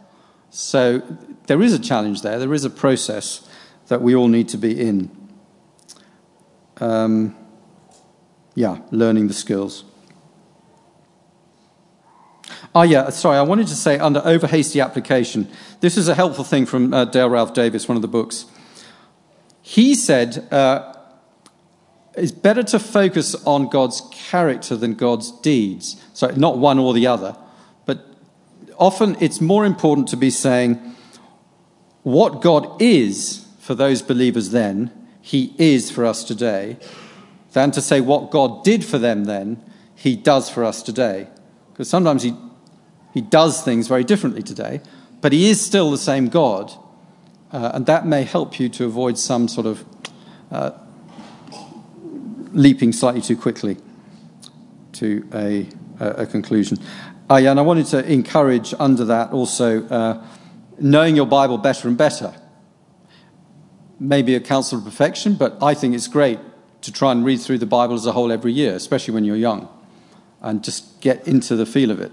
[0.50, 1.02] So
[1.46, 3.48] there is a challenge there, there is a process
[3.88, 5.10] that we all need to be in.
[6.78, 7.36] Um,
[8.54, 9.84] yeah, learning the skills.
[12.74, 16.44] Oh, yeah, sorry, I wanted to say under over hasty application, this is a helpful
[16.44, 18.46] thing from uh, Dale Ralph Davis, one of the books.
[19.60, 20.91] He said, uh,
[22.14, 26.02] it's better to focus on God's character than God's deeds.
[26.12, 27.36] So, not one or the other.
[27.86, 28.06] But
[28.78, 30.78] often it's more important to be saying
[32.02, 34.90] what God is for those believers then,
[35.20, 36.76] He is for us today,
[37.52, 39.62] than to say what God did for them then,
[39.94, 41.28] He does for us today.
[41.72, 42.34] Because sometimes He,
[43.14, 44.80] he does things very differently today,
[45.20, 46.72] but He is still the same God.
[47.52, 49.84] Uh, and that may help you to avoid some sort of
[50.50, 50.72] uh,
[52.52, 53.76] leaping slightly too quickly
[54.92, 55.66] to a,
[55.98, 56.78] a, conclusion.
[57.30, 60.24] Uh, yeah, and I wanted to encourage under that also uh,
[60.78, 62.34] knowing your Bible better and better.
[63.98, 66.38] Maybe a counsel of perfection, but I think it's great
[66.82, 69.36] to try and read through the Bible as a whole every year, especially when you're
[69.36, 69.68] young,
[70.40, 72.12] and just get into the feel of it.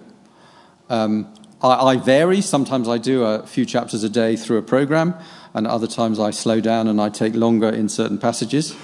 [0.89, 2.41] Um, I, I, vary.
[2.41, 5.15] Sometimes I do a few chapters a day through a program,
[5.53, 8.75] and other times I slow down and I take longer in certain passages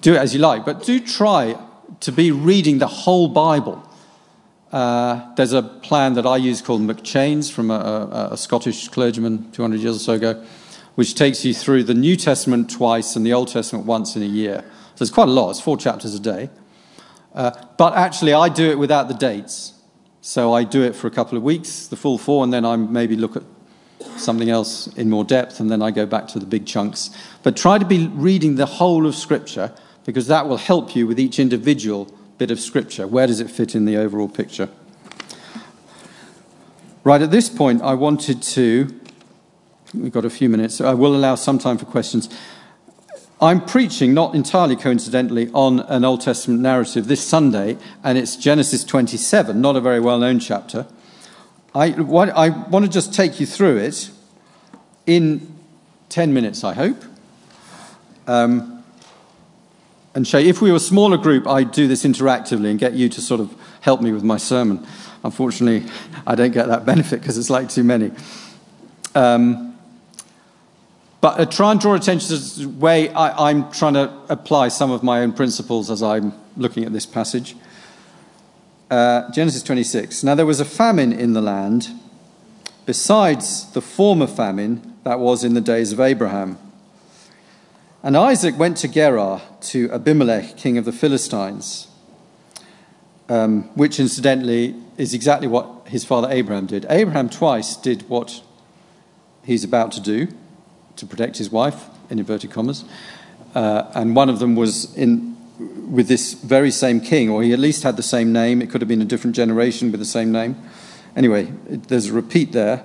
[0.00, 1.56] do it as you like, but do try
[2.00, 3.82] to be reading the whole Bible.
[4.72, 9.50] Uh, there's a plan that I use called M'Cheyne's from a, a, a, Scottish clergyman
[9.52, 10.44] 200 years or so ago,
[10.96, 14.26] which takes you through the New Testament twice and the Old Testament once in a
[14.26, 14.64] year.
[14.96, 16.50] So it's quite a lot, it's four chapters a day.
[17.34, 19.74] Uh, but actually, I do it without the dates.
[20.20, 22.74] So I do it for a couple of weeks, the full four, and then I
[22.76, 23.44] maybe look at
[24.16, 27.10] something else in more depth, and then I go back to the big chunks.
[27.42, 29.72] But try to be reading the whole of Scripture
[30.04, 33.06] because that will help you with each individual bit of Scripture.
[33.06, 34.68] Where does it fit in the overall picture?
[37.02, 38.88] Right at this point, I wanted to.
[39.94, 40.80] We've got a few minutes.
[40.80, 42.28] I will allow some time for questions.
[43.40, 48.82] I'm preaching, not entirely coincidentally, on an Old Testament narrative this Sunday, and it's Genesis
[48.82, 50.86] 27, not a very well known chapter.
[51.76, 54.10] I, what, I want to just take you through it
[55.04, 55.54] in
[56.08, 56.96] 10 minutes, I hope.
[58.26, 58.82] Um,
[60.14, 60.38] and show.
[60.38, 63.42] If we were a smaller group, I'd do this interactively and get you to sort
[63.42, 64.86] of help me with my sermon.
[65.22, 65.86] Unfortunately,
[66.26, 68.10] I don't get that benefit because it's like too many.
[69.14, 69.76] Um,
[71.20, 74.90] but uh, try and draw attention to the way I, I'm trying to apply some
[74.90, 77.54] of my own principles as I'm looking at this passage.
[78.88, 80.22] Uh, Genesis 26.
[80.22, 81.88] Now there was a famine in the land,
[82.84, 86.56] besides the former famine that was in the days of Abraham.
[88.04, 91.88] And Isaac went to Gerar to Abimelech, king of the Philistines,
[93.28, 96.86] um, which incidentally is exactly what his father Abraham did.
[96.88, 98.40] Abraham twice did what
[99.44, 100.28] he's about to do
[100.94, 102.84] to protect his wife, in inverted commas.
[103.52, 107.58] Uh, and one of them was in with this very same king, or he at
[107.58, 108.60] least had the same name.
[108.60, 110.56] It could have been a different generation with the same name.
[111.14, 112.84] Anyway, there's a repeat there,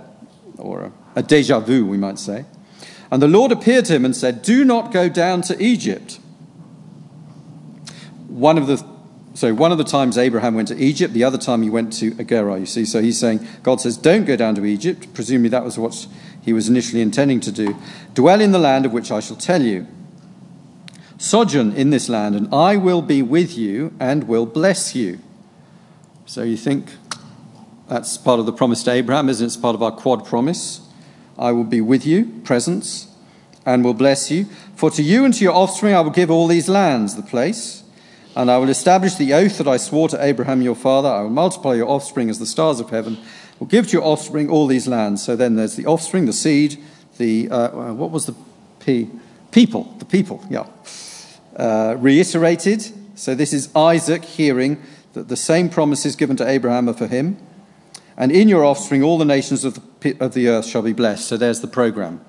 [0.58, 2.46] or a, a deja vu, we might say.
[3.12, 6.20] And the Lord appeared to him and said, Do not go down to Egypt.
[8.28, 8.86] One of the
[9.34, 12.12] so one of the times Abraham went to Egypt, the other time he went to
[12.12, 12.84] Gerar, you see.
[12.84, 15.14] So he's saying, God says, don't go down to Egypt.
[15.14, 16.06] Presumably that was what
[16.42, 17.78] he was initially intending to do.
[18.14, 19.88] Dwell in the land of which I shall tell you.
[21.22, 25.20] Sojourn in this land, and I will be with you and will bless you.
[26.26, 26.88] So you think
[27.88, 29.48] that's part of the promise to Abraham, isn't it?
[29.48, 30.82] It's part of our quad promise.
[31.38, 33.08] I will be with you, presence,
[33.66, 34.46] and will bless you.
[34.76, 37.82] For to you and to your offspring I will give all these lands, the place
[38.36, 41.10] and I will establish the oath that I swore to Abraham your father.
[41.10, 43.18] I will multiply your offspring as the stars of heaven.
[43.60, 45.22] Will give to your offspring all these lands.
[45.22, 46.82] So then there's the offspring, the seed,
[47.18, 48.36] the, uh, uh, what was the
[48.80, 49.10] P?
[49.52, 50.66] People, the people, yeah.
[51.62, 52.84] Uh, reiterated.
[53.14, 54.82] So this is Isaac hearing
[55.14, 57.38] that the same promises given to Abraham are for him.
[58.18, 61.28] And in your offspring, all the nations of the, of the earth shall be blessed.
[61.28, 62.20] So there's the program.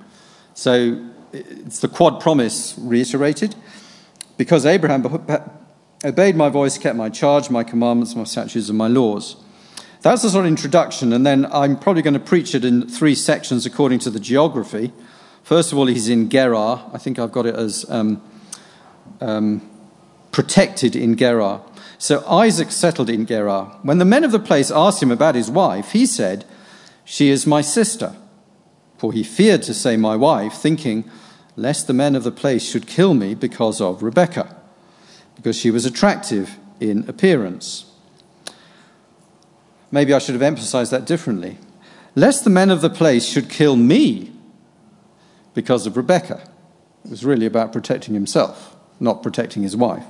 [0.53, 1.03] So
[1.33, 3.55] it's the quad promise reiterated.
[4.37, 5.03] Because Abraham
[6.05, 9.37] obeyed my voice, kept my charge, my commandments, my statutes, and my laws.
[10.03, 13.15] That's the sort of introduction, and then I'm probably going to preach it in three
[13.15, 14.93] sections according to the geography.
[15.43, 16.91] First of all, he's in Gerar.
[16.93, 18.21] I think I've got it as um,
[19.21, 19.69] um,
[20.31, 21.63] protected in Gerar.
[21.99, 23.79] So Isaac settled in Gerar.
[23.83, 26.45] When the men of the place asked him about his wife, he said,
[27.05, 28.17] She is my sister.
[28.99, 31.11] For he feared to say my wife, thinking,
[31.57, 34.57] lest the men of the place should kill me because of Rebekah
[35.43, 37.87] because she was attractive in appearance.
[39.91, 41.59] Maybe I should have emphasized that differently.
[42.15, 44.33] Lest the men of the place should kill me
[45.55, 46.49] because of Rebekah.
[47.05, 48.72] It was really about protecting himself,
[49.03, 50.05] not protecting his wife,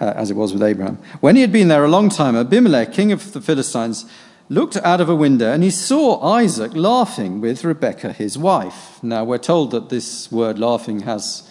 [0.00, 0.98] uh, as it was with Abraham.
[1.20, 4.06] When he had been there a long time, Abimelech, king of the Philistines,
[4.48, 9.00] looked out of a window and he saw Isaac laughing with Rebekah, his wife.
[9.02, 11.48] Now, we're told that this word laughing has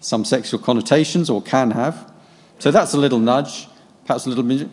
[0.00, 2.12] some sexual connotations or can have.
[2.58, 3.68] So that's a little nudge,
[4.04, 4.68] perhaps a little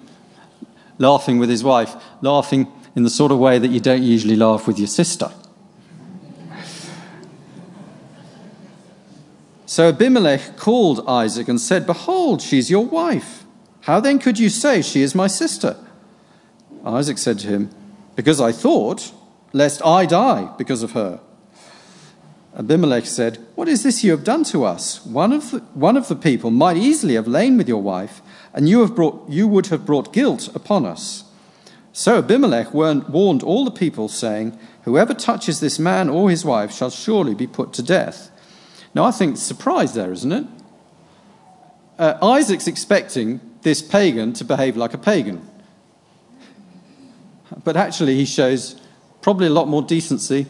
[0.98, 4.68] laughing with his wife, laughing in the sort of way that you don't usually laugh
[4.68, 5.32] with your sister.
[9.70, 13.46] So Abimelech called Isaac and said, Behold, she's your wife.
[13.82, 15.78] How then could you say she is my sister?
[16.84, 17.70] Isaac said to him,
[18.16, 19.14] Because I thought,
[19.54, 21.20] lest I die because of her.
[22.58, 25.06] Abimelech said, What is this you have done to us?
[25.06, 28.24] One of the, one of the people might easily have lain with your wife,
[28.56, 31.26] and you, have brought, you would have brought guilt upon us.
[31.94, 36.90] So Abimelech warned all the people, saying, Whoever touches this man or his wife shall
[36.90, 38.32] surely be put to death.
[38.94, 40.46] Now, I think surprise there, isn't it?
[41.98, 45.48] Uh, Isaac's expecting this pagan to behave like a pagan.
[47.64, 48.80] But actually, he shows
[49.22, 50.48] probably a lot more decency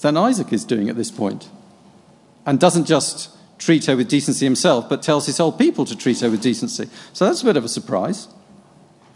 [0.00, 1.48] than Isaac is doing at this point.
[2.44, 6.20] And doesn't just treat her with decency himself, but tells his whole people to treat
[6.20, 6.88] her with decency.
[7.12, 8.28] So that's a bit of a surprise.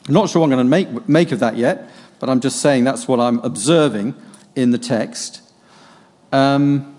[0.06, 2.60] I'm not sure what I'm going to make, make of that yet, but I'm just
[2.60, 4.14] saying that's what I'm observing
[4.56, 5.42] in the text.
[6.32, 6.91] Um,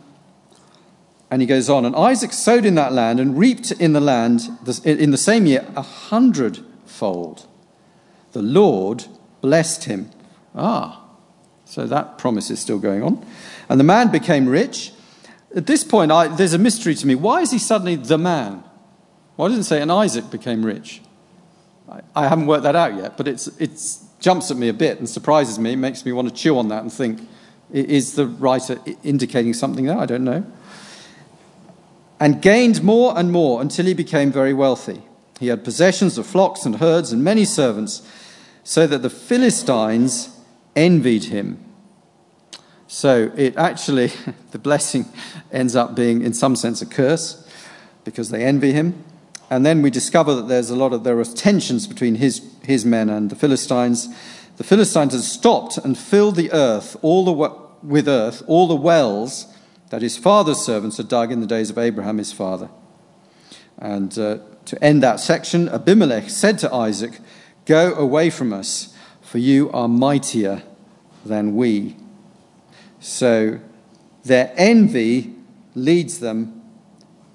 [1.33, 4.49] and he goes on, and Isaac sowed in that land and reaped in the land
[4.85, 7.47] in the same year a hundredfold.
[8.33, 9.05] The Lord
[9.41, 10.11] blessed him.
[10.53, 11.03] Ah,
[11.65, 13.25] so that promise is still going on.
[13.67, 14.91] And the man became rich.
[15.55, 17.15] At this point, I, there's a mystery to me.
[17.15, 18.63] Why is he suddenly the man?
[19.35, 21.01] Why doesn't it say, and Isaac became rich?
[21.89, 23.49] I, I haven't worked that out yet, but it
[24.19, 25.73] jumps at me a bit and surprises me.
[25.73, 27.27] It makes me want to chew on that and think,
[27.71, 29.97] is the writer indicating something there?
[29.97, 30.45] I don't know.
[32.23, 35.01] And gained more and more until he became very wealthy.
[35.41, 38.01] He had possessions of flocks and herds and many servants,
[38.63, 40.29] so that the Philistines
[40.73, 41.61] envied him.
[42.87, 44.13] So it actually,
[44.51, 45.05] the blessing
[45.51, 47.45] ends up being, in some sense, a curse
[48.05, 49.03] because they envy him.
[49.49, 52.85] And then we discover that there's a lot of, there are tensions between his, his
[52.85, 54.07] men and the Philistines.
[54.55, 57.53] The Philistines had stopped and filled the earth, all the,
[57.85, 59.52] with earth, all the wells
[59.93, 62.67] that his father's servants had dug in the days of Abraham, his father.
[63.77, 67.19] And uh, to end that section, Abimelech said to Isaac,
[67.67, 70.63] Go away from us, for you are mightier
[71.23, 71.95] than we.
[73.01, 73.59] So
[74.23, 75.35] their envy
[75.75, 76.63] leads them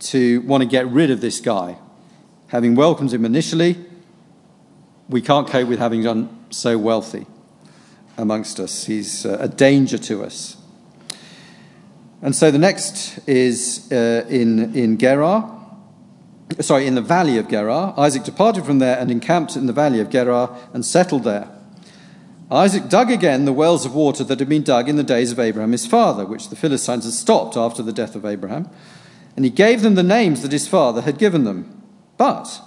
[0.00, 1.78] to want to get rid of this guy.
[2.48, 3.76] Having welcomed him initially,
[5.08, 7.24] we can't cope with having done so wealthy
[8.16, 8.86] amongst us.
[8.86, 10.57] He's uh, a danger to us.
[12.20, 15.54] And so the next is uh, in, in Gerar,
[16.60, 17.94] sorry, in the valley of Gerar.
[17.96, 21.48] Isaac departed from there and encamped in the valley of Gerar and settled there.
[22.50, 25.38] Isaac dug again the wells of water that had been dug in the days of
[25.38, 28.70] Abraham his father, which the Philistines had stopped after the death of Abraham,
[29.36, 31.82] and he gave them the names that his father had given them.
[32.16, 32.60] But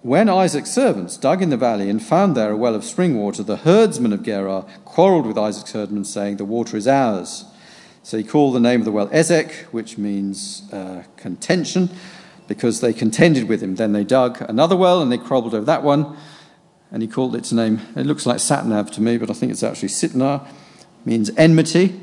[0.00, 3.42] when Isaac's servants dug in the valley and found there a well of spring water,
[3.42, 7.44] the herdsmen of Gerar quarreled with Isaac's herdmen, saying, The water is ours.
[8.04, 11.88] So he called the name of the well Esek, which means uh, contention,
[12.48, 13.76] because they contended with him.
[13.76, 16.16] Then they dug another well and they quarreled over that one,
[16.90, 17.80] and he called its name.
[17.94, 20.46] It looks like Satnav to me, but I think it's actually Sitnah,
[21.04, 22.00] means enmity.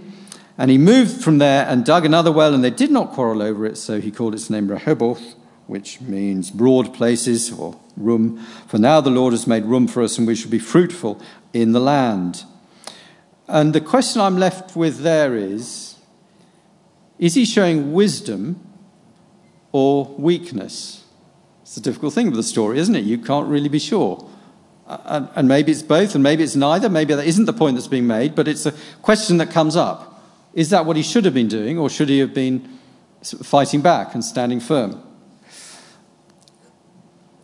[0.58, 3.66] And he moved from there and dug another well, and they did not quarrel over
[3.66, 5.36] it, so he called its name Rehoboth,
[5.68, 8.38] which means broad places or room.
[8.68, 11.22] For now the Lord has made room for us, and we shall be fruitful
[11.54, 12.44] in the land.
[13.48, 15.89] And the question I'm left with there is
[17.20, 18.60] is he showing wisdom
[19.72, 21.04] or weakness?
[21.62, 23.04] It's a difficult thing with the story, isn't it?
[23.04, 24.28] You can't really be sure.
[24.88, 26.90] And, and maybe it's both, and maybe it's neither.
[26.90, 30.24] Maybe that isn't the point that's being made, but it's a question that comes up.
[30.54, 32.80] Is that what he should have been doing, or should he have been
[33.22, 35.04] fighting back and standing firm?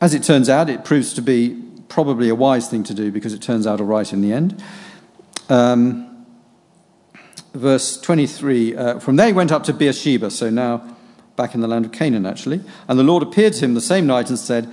[0.01, 3.33] As it turns out, it proves to be probably a wise thing to do because
[3.33, 4.63] it turns out all right in the end.
[5.49, 6.04] Um,
[7.55, 10.95] verse 23 uh, From there he went up to Beersheba, so now
[11.35, 12.61] back in the land of Canaan, actually.
[12.87, 14.71] And the Lord appeared to him the same night and said,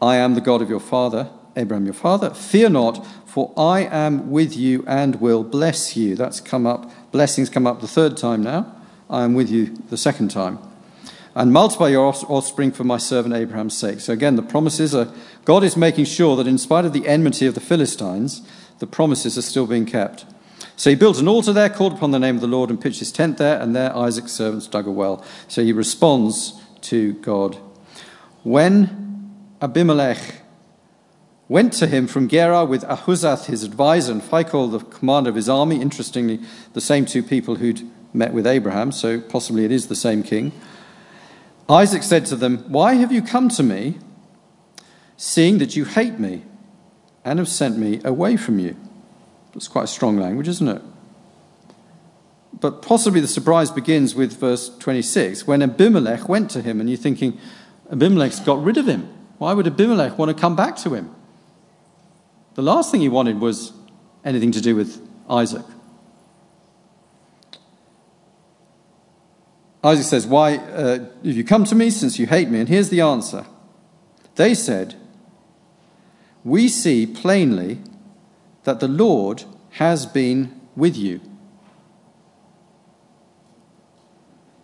[0.00, 2.30] I am the God of your father, Abraham your father.
[2.30, 6.16] Fear not, for I am with you and will bless you.
[6.16, 8.74] That's come up, blessings come up the third time now.
[9.10, 10.58] I am with you the second time
[11.34, 14.00] and multiply your offspring for my servant Abraham's sake.
[14.00, 15.12] So again, the promises are
[15.44, 18.42] God is making sure that in spite of the enmity of the Philistines,
[18.78, 20.24] the promises are still being kept.
[20.82, 22.98] So he built an altar there, called upon the name of the Lord, and pitched
[22.98, 25.24] his tent there, and there Isaac's servants dug a well.
[25.46, 27.56] So he responds to God.
[28.42, 29.30] When
[29.62, 30.42] Abimelech
[31.48, 35.48] went to him from Gerar with Ahuzath, his advisor, and Phicol, the commander of his
[35.48, 36.40] army, interestingly,
[36.72, 40.50] the same two people who'd met with Abraham, so possibly it is the same king.
[41.68, 43.98] Isaac said to them, Why have you come to me,
[45.16, 46.42] seeing that you hate me
[47.24, 48.74] and have sent me away from you?
[49.54, 50.82] That's quite a strong language, isn't it?
[52.60, 56.96] But possibly the surprise begins with verse 26, when Abimelech went to him, and you're
[56.96, 57.38] thinking,
[57.90, 59.12] Abimelech's got rid of him.
[59.38, 61.14] Why would Abimelech want to come back to him?
[62.54, 63.72] The last thing he wanted was
[64.24, 65.64] anything to do with Isaac.
[69.82, 72.60] Isaac says, Why uh, have you come to me since you hate me?
[72.60, 73.46] And here's the answer.
[74.36, 74.94] They said,
[76.44, 77.78] We see plainly
[78.64, 81.20] that the Lord has been with you.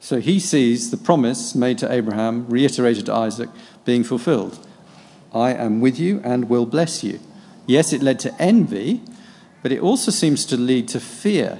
[0.00, 3.50] So he sees the promise made to Abraham, reiterated to Isaac,
[3.84, 4.66] being fulfilled.
[5.34, 7.20] I am with you and will bless you.
[7.66, 9.02] Yes, it led to envy,
[9.62, 11.58] but it also seems to lead to fear.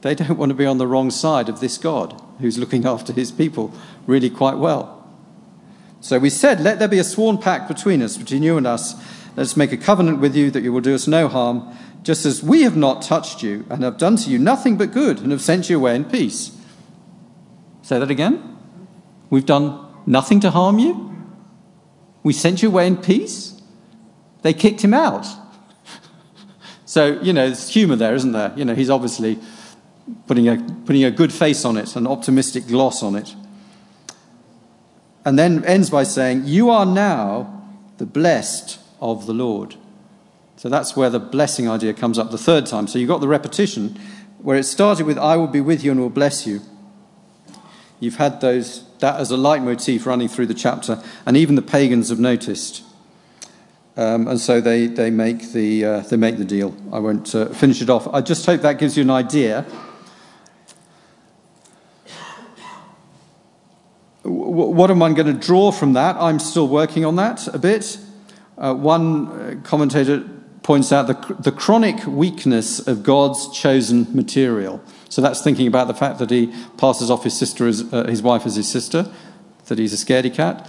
[0.00, 3.12] They don't want to be on the wrong side of this God who's looking after
[3.12, 3.72] his people
[4.06, 5.06] really quite well.
[6.00, 8.94] So we said, Let there be a sworn pact between us, between you and us.
[9.36, 12.24] Let us make a covenant with you that you will do us no harm, just
[12.24, 15.30] as we have not touched you and have done to you nothing but good and
[15.30, 16.56] have sent you away in peace.
[17.82, 18.56] Say that again.
[19.28, 21.14] We've done nothing to harm you?
[22.22, 23.60] We sent you away in peace?
[24.40, 25.26] They kicked him out.
[26.86, 28.54] so, you know, there's humour there, isn't there?
[28.56, 29.38] You know, he's obviously
[30.26, 30.56] putting a,
[30.86, 33.34] putting a good face on it, an optimistic gloss on it.
[35.26, 37.68] And then ends by saying, You are now
[37.98, 39.76] the blessed of the Lord.
[40.56, 42.86] So that's where the blessing idea comes up the third time.
[42.86, 43.98] So you've got the repetition
[44.38, 46.60] where it started with, I will be with you and will bless you.
[48.00, 52.10] You've had those, that as a leitmotif running through the chapter, and even the pagans
[52.10, 52.82] have noticed.
[53.96, 56.76] Um, and so they, they, make the, uh, they make the deal.
[56.92, 58.06] I won't uh, finish it off.
[58.12, 59.64] I just hope that gives you an idea
[64.28, 66.16] what am I going to draw from that?
[66.16, 67.98] I'm still working on that a bit.
[68.58, 70.24] Uh, one uh, commentator
[70.62, 74.82] points out the, the chronic weakness of God's chosen material.
[75.08, 78.22] So that's thinking about the fact that he passes off his sister as uh, his
[78.22, 79.10] wife as his sister,
[79.66, 80.68] that he's a scaredy cat.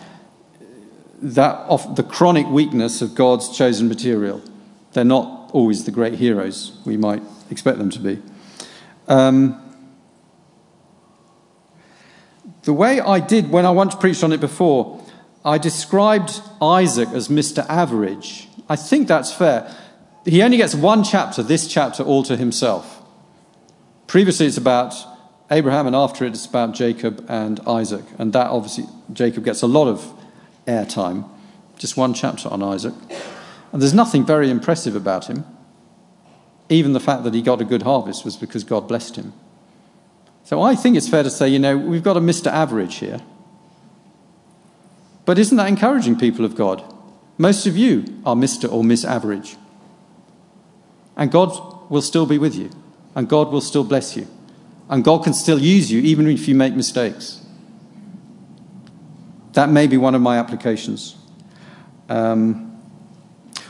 [1.22, 4.44] That of the chronic weakness of God's chosen material.
[4.94, 8.22] They're not always the great heroes we might expect them to be.
[9.08, 9.64] Um,
[12.64, 15.02] the way I did when I once preached on it before,
[15.48, 17.66] I described Isaac as Mr.
[17.70, 18.50] Average.
[18.68, 19.74] I think that's fair.
[20.26, 23.02] He only gets one chapter, this chapter, all to himself.
[24.08, 24.94] Previously, it's about
[25.50, 28.04] Abraham, and after it, it's about Jacob and Isaac.
[28.20, 30.14] And that obviously, Jacob gets a lot of
[30.68, 31.30] airtime.
[31.78, 32.94] Just one chapter on Isaac.
[33.72, 35.46] And there's nothing very impressive about him.
[36.68, 39.32] Even the fact that he got a good harvest was because God blessed him.
[40.44, 42.48] So I think it's fair to say, you know, we've got a Mr.
[42.48, 43.22] Average here.
[45.28, 46.82] But isn't that encouraging, people of God?
[47.38, 48.72] Most of you are Mr.
[48.72, 49.58] or Miss Average.
[51.18, 52.70] And God will still be with you,
[53.14, 54.26] and God will still bless you,
[54.90, 57.46] and God can still use you even if you make mistakes.
[59.52, 61.18] That may be one of my applications,
[62.08, 62.80] um,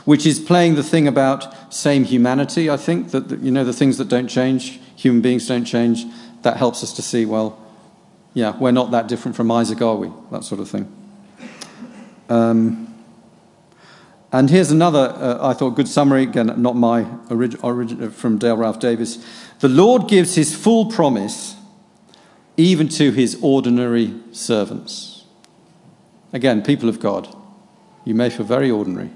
[0.04, 2.70] which is playing the thing about same humanity.
[2.70, 6.04] I think that you know the things that don't change, human beings don't change.
[6.42, 7.60] That helps us to see well,
[8.32, 10.12] yeah, we're not that different from Isaac, are we?
[10.30, 10.94] That sort of thing.
[12.28, 12.94] Um,
[14.30, 18.56] and here's another, uh, I thought, good summary, again, not my origin, origin from Dale
[18.56, 19.24] Ralph Davis.
[19.60, 21.56] The Lord gives his full promise
[22.58, 25.24] even to his ordinary servants.
[26.32, 27.34] Again, people of God,
[28.04, 29.10] you may feel very ordinary,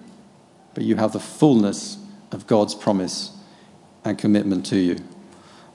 [0.74, 1.98] but you have the fullness
[2.30, 3.36] of God's promise
[4.04, 4.96] and commitment to you.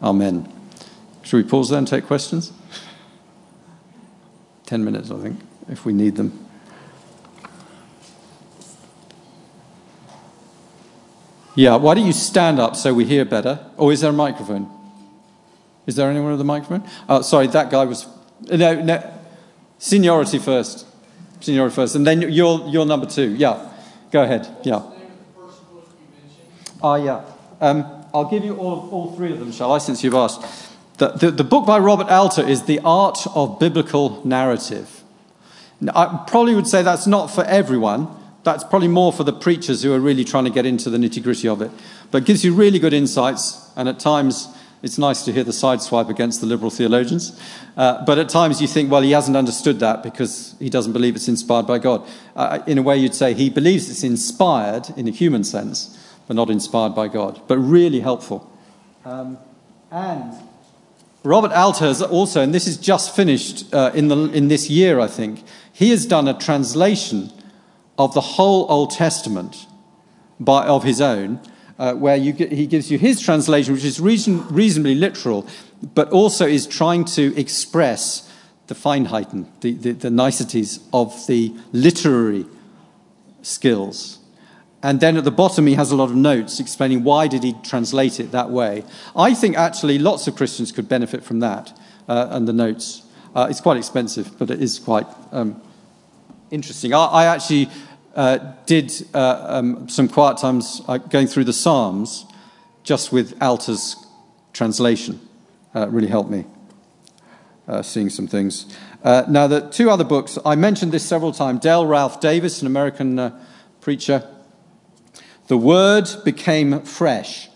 [0.02, 0.52] Amen.
[1.22, 2.54] Should we pause there and take questions?
[4.66, 6.47] Ten minutes, I think, if we need them.
[11.58, 13.60] Yeah, why don't you stand up so we hear better?
[13.78, 14.70] Or is there a microphone?
[15.88, 16.88] Is there anyone with a microphone?
[17.10, 18.06] Oh, sorry, that guy was.
[18.52, 19.14] No, no.
[19.80, 20.86] Seniority first.
[21.40, 21.96] Seniority first.
[21.96, 23.36] And then you're, you're number two.
[23.36, 23.72] Yeah.
[24.12, 24.48] Go ahead.
[24.64, 24.84] Yeah.
[26.84, 27.24] Ah, uh, yeah.
[27.60, 30.46] Um, I'll give you all, all three of them, shall I, since you've asked.
[31.00, 35.02] The, the, the book by Robert Alter is The Art of Biblical Narrative.
[35.82, 38.16] Now, I probably would say that's not for everyone
[38.48, 41.22] that's probably more for the preachers who are really trying to get into the nitty
[41.22, 41.70] gritty of it.
[42.12, 44.48] But it gives you really good insights, and at times
[44.82, 47.38] it's nice to hear the sideswipe against the liberal theologians.
[47.76, 51.18] Uh, but at times you think, well, he hasn't understood that because he doesn't believe
[51.18, 52.08] it's inspired by God.
[52.38, 56.36] Uh, in a way, you'd say he believes it's inspired in a human sense, but
[56.38, 57.42] not inspired by God.
[57.50, 58.50] But really helpful.
[59.04, 59.40] Um,
[59.92, 60.34] and
[61.24, 65.08] Robert Alter also, and this is just finished uh, in, the, in this year, I
[65.08, 65.44] think,
[65.74, 67.32] he has done a translation
[67.98, 69.68] of the whole Old Testament
[70.40, 71.40] by, of his own,
[71.80, 72.32] uh, where he
[72.68, 75.48] gives you his translation, which is reason, reasonably literal,
[75.94, 78.32] but also is trying to express
[78.68, 82.46] the Feinheiten, the, the, the niceties of the literary
[83.42, 84.20] skills.
[84.84, 87.54] And then at the bottom, he has a lot of notes explaining why did he
[87.64, 88.84] translate it that way.
[89.16, 91.78] I think actually lots of Christians could benefit from that
[92.08, 93.04] uh, and the notes.
[93.36, 95.62] Uh, it's quite expensive, but it is quite um,
[96.52, 96.94] interesting.
[96.94, 97.70] I, I actually
[98.66, 102.26] did uh, um, some quiet times uh, going through the Psalms
[102.84, 103.96] just with Alter's
[104.54, 105.20] translation.
[105.76, 106.46] Uh, really helped me
[107.68, 108.76] uh, seeing some things.
[109.04, 111.60] Uh, now, the two other books, I mentioned this several times.
[111.60, 113.34] Dale Ralph Davis, an American
[113.82, 114.28] preacher.
[115.48, 117.50] The Word Became Fresh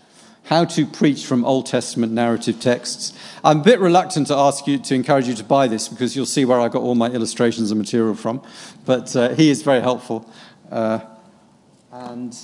[0.44, 3.12] how to preach from Old Testament narrative texts.
[3.44, 6.26] I'm a bit reluctant to ask you to encourage you to buy this because you'll
[6.26, 8.42] see where I got all my illustrations and material from,
[8.84, 10.28] but uh, he is very helpful.
[10.72, 11.00] Uh,
[11.92, 12.34] and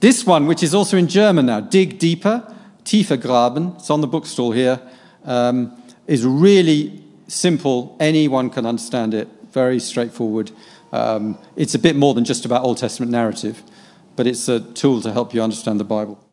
[0.00, 2.52] this one, which is also in German now, Dig Deeper,
[2.84, 4.80] Tiefer Graben, it's on the bookstall here,
[5.24, 7.96] um, is really simple.
[8.00, 10.50] Anyone can understand it, very straightforward.
[10.92, 13.62] Um, it's a bit more than just about Old Testament narrative,
[14.16, 16.23] but it's a tool to help you understand the Bible.